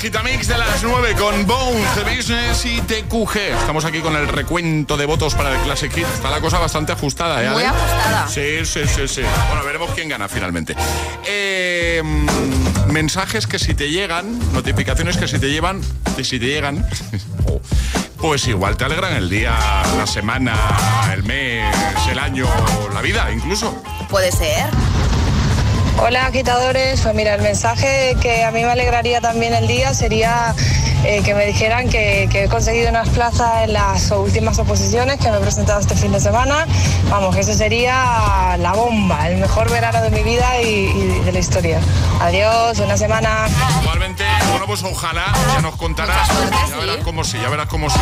Agitamix 0.00 0.48
de 0.48 0.56
las 0.56 0.82
9 0.82 1.14
con 1.14 1.46
Bones, 1.46 1.86
The 1.94 2.16
Business 2.16 2.64
y 2.64 2.80
TQG. 2.80 3.36
Estamos 3.36 3.84
aquí 3.84 4.00
con 4.00 4.16
el 4.16 4.28
recuento 4.28 4.96
de 4.96 5.04
votos 5.04 5.34
para 5.34 5.54
el 5.54 5.60
Classic 5.60 5.92
Hit. 5.92 6.06
Está 6.14 6.30
la 6.30 6.40
cosa 6.40 6.58
bastante 6.58 6.92
ajustada, 6.92 7.44
¿eh? 7.44 7.50
Muy 7.50 7.64
Ale? 7.64 7.76
ajustada. 7.76 8.26
Sí, 8.26 8.64
sí, 8.64 8.80
sí, 8.86 9.06
sí. 9.06 9.20
Bueno, 9.48 9.62
veremos 9.62 9.90
quién 9.94 10.08
gana 10.08 10.26
finalmente. 10.26 10.74
Eh, 11.26 12.02
mensajes 12.86 13.46
que 13.46 13.58
si 13.58 13.74
te 13.74 13.90
llegan, 13.90 14.38
notificaciones 14.54 15.18
que 15.18 15.28
si 15.28 15.38
te 15.38 15.50
llevan, 15.50 15.82
que 16.16 16.24
si 16.24 16.40
te 16.40 16.46
llegan, 16.46 16.82
oh, 17.46 17.60
pues 18.16 18.48
igual 18.48 18.78
te 18.78 18.86
alegran 18.86 19.12
el 19.12 19.28
día, 19.28 19.52
la 19.98 20.06
semana, 20.06 20.56
el 21.12 21.24
mes, 21.24 21.76
el 22.10 22.18
año, 22.18 22.46
la 22.94 23.02
vida 23.02 23.30
incluso. 23.30 23.82
Puede 24.08 24.32
ser. 24.32 24.70
Hola 26.02 26.26
agitadores, 26.26 27.02
pues 27.02 27.14
mira, 27.14 27.34
el 27.34 27.42
mensaje 27.42 28.16
que 28.22 28.42
a 28.42 28.50
mí 28.50 28.64
me 28.64 28.70
alegraría 28.70 29.20
también 29.20 29.52
el 29.52 29.66
día 29.66 29.92
sería 29.92 30.54
eh, 31.04 31.22
que 31.22 31.34
me 31.34 31.44
dijeran 31.44 31.90
que, 31.90 32.26
que 32.32 32.44
he 32.44 32.48
conseguido 32.48 32.88
unas 32.88 33.10
plazas 33.10 33.64
en 33.64 33.74
las 33.74 34.10
últimas 34.10 34.58
oposiciones 34.58 35.18
que 35.18 35.30
me 35.30 35.36
he 35.36 35.40
presentado 35.40 35.78
este 35.78 35.94
fin 35.94 36.10
de 36.10 36.18
semana. 36.18 36.66
Vamos, 37.10 37.34
que 37.34 37.42
eso 37.42 37.52
sería 37.52 38.56
la 38.58 38.72
bomba, 38.72 39.28
el 39.28 39.36
mejor 39.36 39.70
verano 39.70 40.00
de 40.00 40.10
mi 40.10 40.22
vida 40.22 40.60
y, 40.62 40.66
y 40.66 41.20
de 41.24 41.32
la 41.32 41.38
historia. 41.38 41.80
Adiós, 42.20 42.78
buena 42.78 42.96
semana. 42.96 43.46
Igualmente, 43.82 44.24
bueno, 44.52 44.66
pues 44.66 44.82
ojalá 44.82 45.26
ya 45.54 45.60
nos 45.60 45.76
contarás. 45.76 46.28
ya 46.70 46.76
verás 46.78 46.96
cómo 47.04 47.24
sí, 47.24 47.38
ya 47.40 47.50
verás 47.50 47.66
cómo 47.68 47.90
sí. 47.90 48.00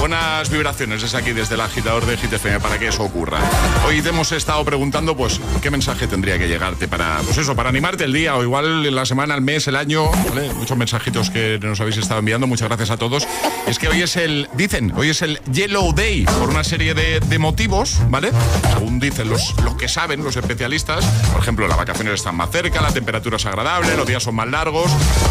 Buenas 0.00 0.48
vibraciones 0.48 1.02
desde 1.02 1.18
aquí, 1.18 1.32
desde 1.32 1.56
el 1.56 1.60
agitador 1.60 2.06
de 2.06 2.16
GTFM, 2.16 2.60
para 2.60 2.78
que 2.78 2.88
eso 2.88 3.02
ocurra. 3.02 3.40
Hoy 3.86 4.00
te 4.00 4.10
hemos 4.10 4.30
estado 4.32 4.64
preguntando, 4.64 5.16
pues, 5.16 5.40
qué 5.60 5.70
mensaje 5.70 6.06
tendría 6.06 6.38
que 6.38 6.46
llegarte 6.46 6.86
para, 6.86 7.18
pues 7.24 7.38
eso, 7.38 7.56
para 7.56 7.68
animarte 7.68 8.04
el 8.04 8.12
día, 8.12 8.36
o 8.36 8.42
igual 8.42 8.94
la 8.94 9.04
semana, 9.04 9.34
el 9.34 9.40
mes, 9.40 9.66
el 9.66 9.76
año, 9.76 10.08
¿vale? 10.28 10.52
Muchos 10.54 10.76
mensajitos 10.76 11.30
que 11.30 11.58
nos 11.60 11.80
habéis 11.80 11.96
estado 11.96 12.20
enviando, 12.20 12.46
muchas 12.46 12.68
gracias 12.68 12.90
a 12.90 12.96
todos. 12.96 13.26
Es 13.66 13.78
que 13.78 13.88
hoy 13.88 14.02
es 14.02 14.16
el, 14.16 14.48
dicen, 14.54 14.92
hoy 14.96 15.10
es 15.10 15.22
el 15.22 15.40
Yellow 15.52 15.92
Day, 15.92 16.24
por 16.24 16.48
una 16.48 16.62
serie 16.62 16.94
de, 16.94 17.38
motivos, 17.38 17.98
¿vale? 18.08 18.30
Según 18.72 18.98
dicen 18.98 19.28
los, 19.28 19.54
los 19.62 19.74
que 19.74 19.88
saben, 19.88 20.24
los 20.24 20.36
especialistas, 20.36 21.04
por 21.32 21.40
ejemplo, 21.40 21.68
las 21.68 21.76
vacaciones 21.76 22.14
están 22.14 22.36
más 22.36 22.50
cerca, 22.50 22.80
la 22.80 22.92
temperatura 22.92 23.36
es 23.36 23.46
agradable, 23.46 23.96
los 23.96 24.06
días 24.06 24.22
son 24.22 24.34
más 24.34 24.48
largos 24.48 24.90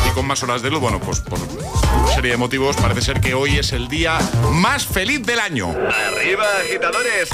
y 0.10 0.14
con 0.14 0.26
más 0.26 0.42
horas 0.44 0.62
de 0.62 0.70
luz, 0.70 0.80
bueno, 0.80 1.00
pues 1.00 1.20
por 1.20 1.40
serie 2.14 2.32
de 2.32 2.38
motivos 2.38 2.76
parece 2.78 3.02
ser 3.02 3.20
que 3.20 3.34
hoy 3.34 3.58
es 3.58 3.74
el 3.74 3.88
día 3.88 4.18
más 4.58 4.86
feliz 4.86 5.26
del 5.26 5.40
año. 5.40 5.70
Arriba, 5.70 6.46
agitadores. 6.62 7.30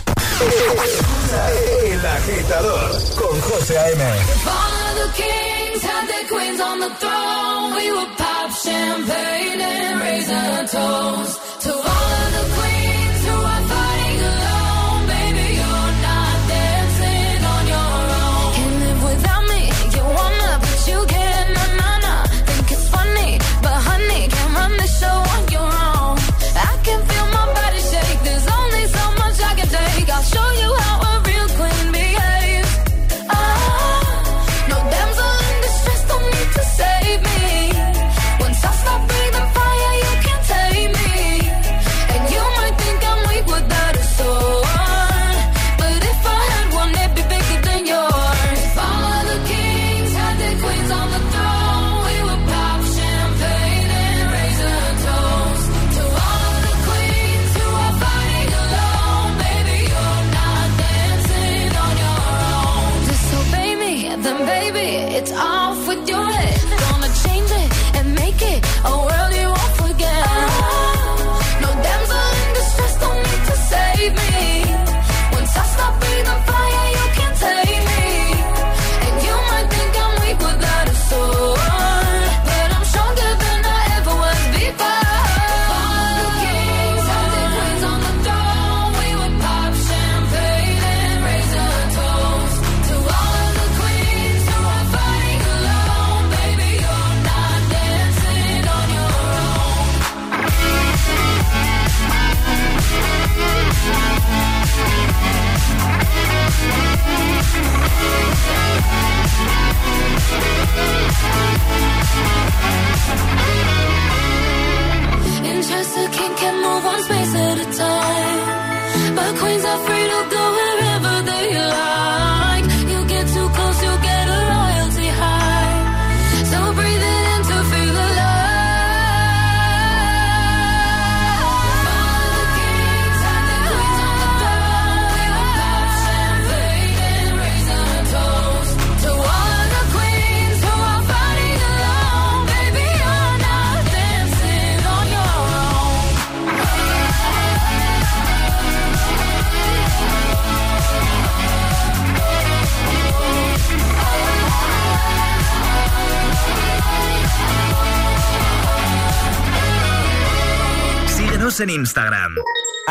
El 1.83 2.05
agitador 2.05 2.91
con 3.15 3.41
José 3.41 3.77
A.M. 3.77 4.03
All 4.03 4.95
the 4.95 5.09
kings 5.15 5.83
had 5.83 6.07
their 6.07 6.27
queens 6.27 6.59
on 6.59 6.79
the 6.79 6.89
throne. 6.99 7.75
We 7.75 7.91
would 7.91 8.17
pop 8.17 8.51
champagne 8.51 9.61
and 9.61 10.01
raise 10.01 10.29
a 10.29 10.67
toast 10.69 11.39
to 11.61 11.71
all 11.71 11.81
of 11.81 12.31
the 12.33 12.62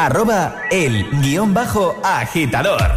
Arroba 0.05 0.63
el 0.69 1.09
guion 1.21 1.55
bajo 1.55 1.95
agitador. 2.03 2.91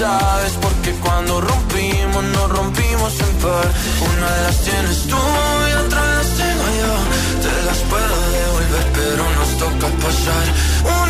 sabes. 0.00 0.52
Porque 0.62 0.92
cuando 1.04 1.40
rompimos, 1.42 2.24
nos 2.24 2.48
rompimos 2.48 3.12
en 3.20 3.32
par. 3.42 3.68
Una 4.10 4.28
de 4.36 4.42
las 4.46 4.58
tienes 4.66 4.98
tú 5.10 5.22
y 5.68 5.72
otra 5.84 6.00
las 6.16 6.28
tengo 6.40 6.66
yo. 6.80 6.92
Te 7.44 7.54
las 7.68 7.78
puedo 7.90 8.16
devolver, 8.38 8.86
pero 8.98 9.22
nos 9.38 9.50
toca 9.62 9.86
pasar 10.04 10.46
una 11.02 11.09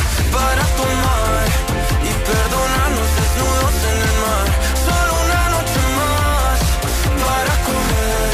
para 0.29 0.63
tomar 0.79 1.45
y 2.03 2.11
perdonarnos 2.27 3.09
desnudos 3.17 3.75
en 3.91 3.97
el 4.07 4.13
mar. 4.23 4.47
Solo 4.87 5.11
una 5.25 5.43
noche 5.55 5.81
más 5.99 6.57
para 7.23 7.53
comer 7.67 8.29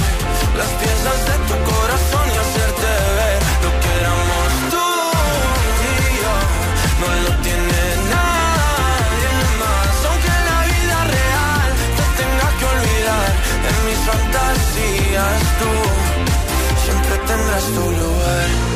las 0.59 0.71
piezas 0.81 1.19
de 1.29 1.35
tu 1.47 1.55
corazón 1.71 2.25
y 2.33 2.37
hacerte 2.43 2.89
ver 3.19 3.39
lo 3.63 3.71
que 3.81 3.89
éramos 4.01 4.49
tú 4.73 4.87
y 5.87 5.97
yo. 6.21 6.35
No 7.01 7.09
lo 7.25 7.31
tiene 7.45 7.81
nadie 8.15 9.31
más, 9.61 9.93
aunque 10.09 10.29
en 10.39 10.43
la 10.51 10.59
vida 10.71 10.97
real 11.17 11.69
te 11.97 12.05
tenga 12.19 12.47
que 12.57 12.65
olvidar 12.75 13.29
de 13.65 13.71
mis 13.85 13.99
fantasías. 14.09 15.39
Tú 15.59 15.71
siempre 16.83 17.15
tendrás 17.29 17.65
tu 17.75 17.83
lugar. 18.01 18.66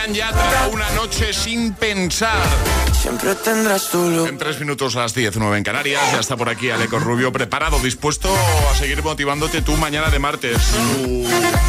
Sebastián 0.00 0.14
Yatra, 0.14 0.68
una 0.68 0.90
noche 0.92 1.32
sin 1.34 1.74
pensar. 1.74 2.42
Siempre 2.92 3.34
tendrás 3.34 3.90
tu. 3.90 4.26
En 4.26 4.38
tres 4.38 4.58
minutos 4.58 4.96
a 4.96 5.00
las 5.00 5.14
10, 5.14 5.36
9 5.36 5.58
en 5.58 5.64
Canarias. 5.64 6.00
Ya 6.12 6.20
está 6.20 6.38
por 6.38 6.48
aquí 6.48 6.70
Aleco 6.70 6.98
Rubio, 6.98 7.32
preparado, 7.32 7.78
dispuesto 7.80 8.34
a 8.70 8.74
seguir 8.76 9.02
motivándote 9.02 9.60
tú 9.60 9.76
mañana 9.76 10.08
de 10.08 10.18
martes. 10.18 10.56
Tu 10.72 11.26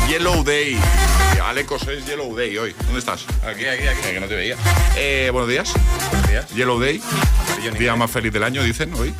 Yellow 0.07 0.43
Day. 0.45 0.79
Alecos 1.43 1.85
es 1.87 2.05
Yellow 2.05 2.33
Day 2.33 2.57
hoy. 2.57 2.73
¿Dónde 2.85 2.99
estás? 2.99 3.25
Aquí, 3.45 3.65
aquí, 3.65 3.87
aquí. 3.87 4.01
que 4.01 4.19
no 4.21 4.27
te 4.27 4.35
veía. 4.35 4.55
Eh, 4.95 5.29
buenos 5.33 5.49
días. 5.49 5.73
Buenos 6.11 6.29
días. 6.29 6.49
Yellow 6.51 6.79
Day. 6.79 7.01
Día 7.77 7.95
más 7.97 8.09
feliz 8.09 8.31
del 8.31 8.43
año, 8.43 8.63
dicen 8.63 8.93
hoy. 8.93 9.13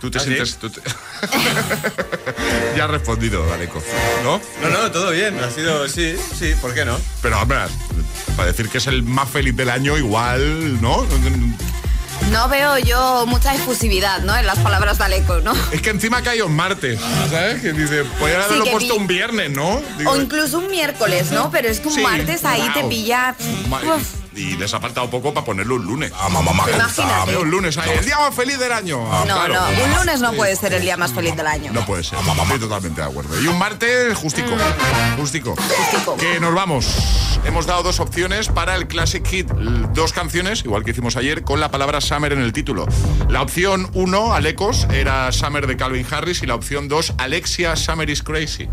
Tú 0.00 0.10
te 0.10 0.18
¿Ah, 0.18 0.20
sí? 0.20 0.26
sientes. 0.34 0.56
tú 0.56 0.68
te- 0.70 0.80
ya 2.76 2.84
has 2.84 2.90
respondido, 2.90 3.50
Aleco. 3.52 3.82
¿No? 4.22 4.40
No, 4.62 4.68
no, 4.70 4.90
todo 4.90 5.10
bien. 5.10 5.38
Ha 5.42 5.50
sido, 5.50 5.88
sí, 5.88 6.16
sí, 6.38 6.54
¿por 6.60 6.74
qué 6.74 6.84
no? 6.84 6.98
Pero, 7.22 7.40
hombre, 7.40 7.58
para 8.36 8.48
decir 8.48 8.68
que 8.68 8.78
es 8.78 8.86
el 8.86 9.02
más 9.02 9.28
feliz 9.30 9.56
del 9.56 9.70
año, 9.70 9.96
igual, 9.96 10.80
¿no? 10.82 11.06
No 12.30 12.48
veo 12.48 12.78
yo 12.78 13.24
mucha 13.26 13.54
efusividad, 13.54 14.20
¿no? 14.22 14.36
En 14.36 14.46
las 14.46 14.58
palabras 14.58 14.98
de 14.98 15.04
Aleco, 15.04 15.36
¿no? 15.40 15.52
Es 15.70 15.80
que 15.82 15.90
encima 15.90 16.22
cae 16.22 16.42
un 16.42 16.54
martes, 16.56 16.98
¿sabes? 17.30 17.62
Que 17.62 17.72
dice, 17.72 18.04
podría 18.18 18.42
haberlo 18.44 18.64
que 18.64 18.70
puesto 18.72 18.94
vi- 18.94 19.00
un 19.00 19.06
viernes, 19.06 19.50
¿no? 19.50 19.82
Digo, 19.98 20.10
O 20.12 20.16
incluso 20.20 20.58
un 20.58 20.70
miércoles, 20.70 21.30
¿no? 21.30 21.50
Pero 21.50 21.68
es 21.68 21.80
que 21.80 21.88
un 21.88 21.94
Sí, 21.94 22.00
martes 22.02 22.44
ahí 22.44 22.68
te 22.74 22.84
pilla. 22.84 23.34
Uf. 23.96 24.02
Y 24.36 24.56
les 24.56 24.72
ha 24.74 24.80
faltado 24.80 25.08
poco 25.10 25.32
para 25.32 25.44
ponerlo 25.46 25.76
un 25.76 25.86
lunes. 25.86 26.12
Imagínate. 26.28 27.36
Un 27.36 27.50
lunes, 27.50 27.76
ahí, 27.78 27.90
el 27.98 28.04
día 28.04 28.18
más 28.18 28.34
feliz 28.34 28.58
del 28.58 28.72
año. 28.72 28.98
No, 28.98 29.24
Claro. 29.24 29.54
no, 29.54 29.84
un 29.84 29.94
lunes 29.98 30.20
no 30.20 30.32
puede 30.32 30.54
ser 30.56 30.72
el 30.74 30.82
día 30.82 30.96
más 30.96 31.12
feliz 31.12 31.34
del 31.36 31.46
año. 31.46 31.72
No 31.72 31.84
puede 31.86 32.04
ser, 32.04 32.18
estoy 32.18 32.58
totalmente 32.58 33.00
de 33.00 33.06
acuerdo. 33.06 33.40
Y 33.40 33.46
un 33.46 33.58
martes 33.58 34.14
justico, 34.16 34.50
justico. 35.18 35.54
Que 36.18 36.40
nos 36.40 36.54
vamos. 36.54 36.86
Hemos 37.44 37.66
dado 37.66 37.82
dos 37.84 38.00
opciones 38.00 38.48
para 38.48 38.74
el 38.74 38.86
Classic 38.88 39.24
Hit. 39.26 39.48
Dos 39.94 40.12
canciones, 40.12 40.64
igual 40.64 40.84
que 40.84 40.90
hicimos 40.90 41.16
ayer, 41.16 41.42
con 41.42 41.60
la 41.60 41.70
palabra 41.70 42.00
Summer 42.00 42.32
en 42.32 42.40
el 42.40 42.52
título. 42.52 42.86
La 43.28 43.42
opción 43.42 43.88
1, 43.94 44.34
Alecos, 44.34 44.86
era 44.92 45.30
Summer 45.32 45.66
de 45.66 45.76
Calvin 45.76 46.06
Harris. 46.10 46.42
Y 46.42 46.46
la 46.46 46.54
opción 46.54 46.88
2, 46.88 47.14
Alexia 47.18 47.76
Summer 47.76 48.08
is 48.10 48.22
Crazy. 48.22 48.68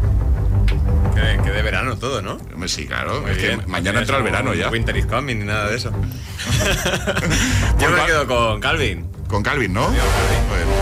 Que, 1.14 1.44
que 1.44 1.52
de 1.52 1.62
verano 1.62 1.98
todo, 1.98 2.22
¿no? 2.22 2.38
Sí, 2.68 2.88
claro. 2.88 3.22
Muy 3.22 3.32
es 3.32 3.38
que 3.38 3.58
mañana 3.68 4.00
entra 4.00 4.18
el 4.18 4.24
verano 4.24 4.54
ya. 4.54 4.70
Winter 4.70 4.96
is 4.98 5.06
coming 5.06 5.38
ni 5.38 5.46
nada 5.46 5.70
de 5.70 5.76
eso. 5.76 5.92
Yo 7.80 7.90
me 7.90 8.06
quedo 8.06 8.28
con 8.28 8.60
Calvin. 8.60 9.14
Con 9.28 9.42
Calvin, 9.42 9.74
¿no? 9.74 9.90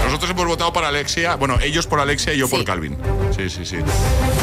Nosotros 0.05 0.31
hemos 0.31 0.45
votado 0.45 0.73
para 0.73 0.89
Alexia, 0.89 1.35
bueno, 1.35 1.57
ellos 1.61 1.87
por 1.87 2.01
Alexia 2.01 2.33
y 2.33 2.39
yo 2.39 2.49
por 2.49 2.65
Calvin. 2.65 2.97
Sí, 3.33 3.49
sí, 3.49 3.65
sí. 3.65 3.77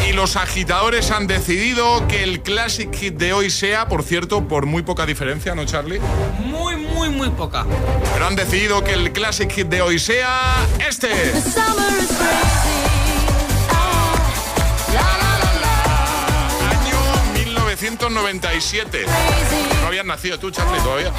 Y 0.08 0.14
los 0.14 0.36
agitadores 0.36 1.10
han 1.10 1.26
decidido 1.26 2.08
que 2.08 2.22
el 2.22 2.40
Classic 2.40 2.90
Hit 2.94 3.16
de 3.16 3.34
hoy 3.34 3.50
sea, 3.50 3.86
por 3.86 4.02
cierto, 4.02 4.48
por 4.48 4.64
muy 4.64 4.82
poca 4.82 5.04
diferencia, 5.04 5.54
¿no, 5.54 5.66
Charlie? 5.66 6.00
Muy, 6.42 6.76
muy, 6.76 7.10
muy 7.10 7.28
poca. 7.30 7.66
Pero 8.14 8.26
han 8.26 8.34
decidido 8.34 8.82
que 8.82 8.94
el 8.94 9.12
Classic 9.12 9.50
Hit 9.50 9.66
de 9.68 9.82
hoy 9.82 9.98
sea 9.98 10.54
este. 10.88 11.08
Año 11.12 12.87
1997. 17.80 19.06
No 19.80 19.86
habías 19.86 20.04
nacido 20.04 20.38
tú, 20.38 20.50
Charlie, 20.50 20.80
todavía. 20.80 21.12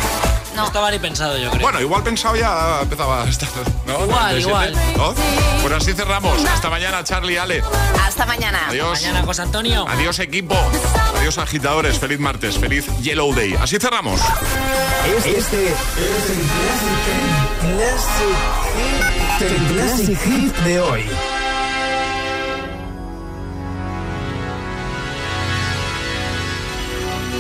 No 0.56 0.66
estaba 0.66 0.92
ni 0.92 1.00
pensado, 1.00 1.38
yo 1.38 1.50
creo. 1.52 1.62
Bueno, 1.62 1.80
igual 1.80 2.04
pensado 2.04 2.36
ya 2.36 2.80
empezaba 2.82 3.24
a 3.24 3.30
estar. 3.30 3.48
¿no? 3.86 4.04
Igual, 4.04 4.42
97, 4.42 4.42
igual. 4.42 4.74
¿no? 4.98 5.14
Pues 5.62 5.74
así 5.74 5.94
cerramos. 5.94 6.44
Hasta 6.46 6.70
mañana, 6.70 7.04
Charlie, 7.04 7.38
Ale. 7.38 7.64
Hasta 8.06 8.26
mañana. 8.26 8.68
Adiós. 8.68 9.02
Mañana, 9.02 9.24
José 9.24 9.44
Antonio. 9.44 9.86
Adiós, 9.88 10.20
equipo. 10.20 10.56
Adiós, 11.18 11.38
agitadores. 11.38 11.98
Feliz 11.98 12.20
martes. 12.20 12.58
Feliz 12.58 12.86
Yellow 13.02 13.34
Day. 13.34 13.56
Así 13.62 13.78
cerramos. 13.80 14.20
Este 15.06 15.38
es 15.38 15.54
el 15.54 16.44
Classic 17.78 18.58
Hit. 19.40 19.52
El 19.52 19.68
Classic 19.74 20.20
Hit 20.20 20.56
de 20.58 20.80
hoy. 20.82 21.06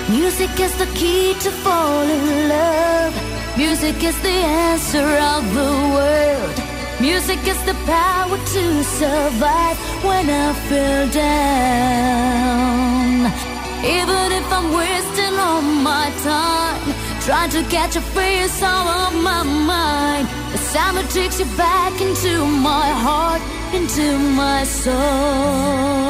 Music 0.10 0.60
is 0.60 0.74
the 0.80 0.88
key 0.95 1.36
to 1.36 1.51
fall 1.51 2.01
in 2.01 2.49
love. 2.49 3.14
Music 3.55 4.03
is 4.03 4.20
the 4.22 4.30
answer 4.30 5.05
of 5.36 5.53
the 5.53 5.72
world. 5.93 6.55
Music 6.99 7.38
is 7.47 7.62
the 7.64 7.76
power 7.86 8.38
to 8.38 8.84
survive 8.84 9.78
when 10.03 10.28
I 10.28 10.53
feel 10.68 11.07
down. 11.12 12.39
Even 13.86 14.32
if 14.39 14.51
I'm 14.51 14.74
wasting 14.74 15.38
all 15.38 15.62
my 15.62 16.10
time, 16.24 16.93
trying 17.22 17.51
to 17.51 17.62
catch 17.70 17.95
a 17.95 18.01
face 18.01 18.64
all 18.64 18.88
of 18.88 19.14
my 19.14 19.43
mind. 19.43 20.28
The 20.53 20.57
sound 20.57 20.97
that 20.97 21.10
takes 21.12 21.39
you 21.39 21.45
back 21.55 22.01
into 22.01 22.45
my 22.45 22.89
heart, 23.05 23.41
into 23.76 24.18
my 24.18 24.64
soul. 24.64 26.10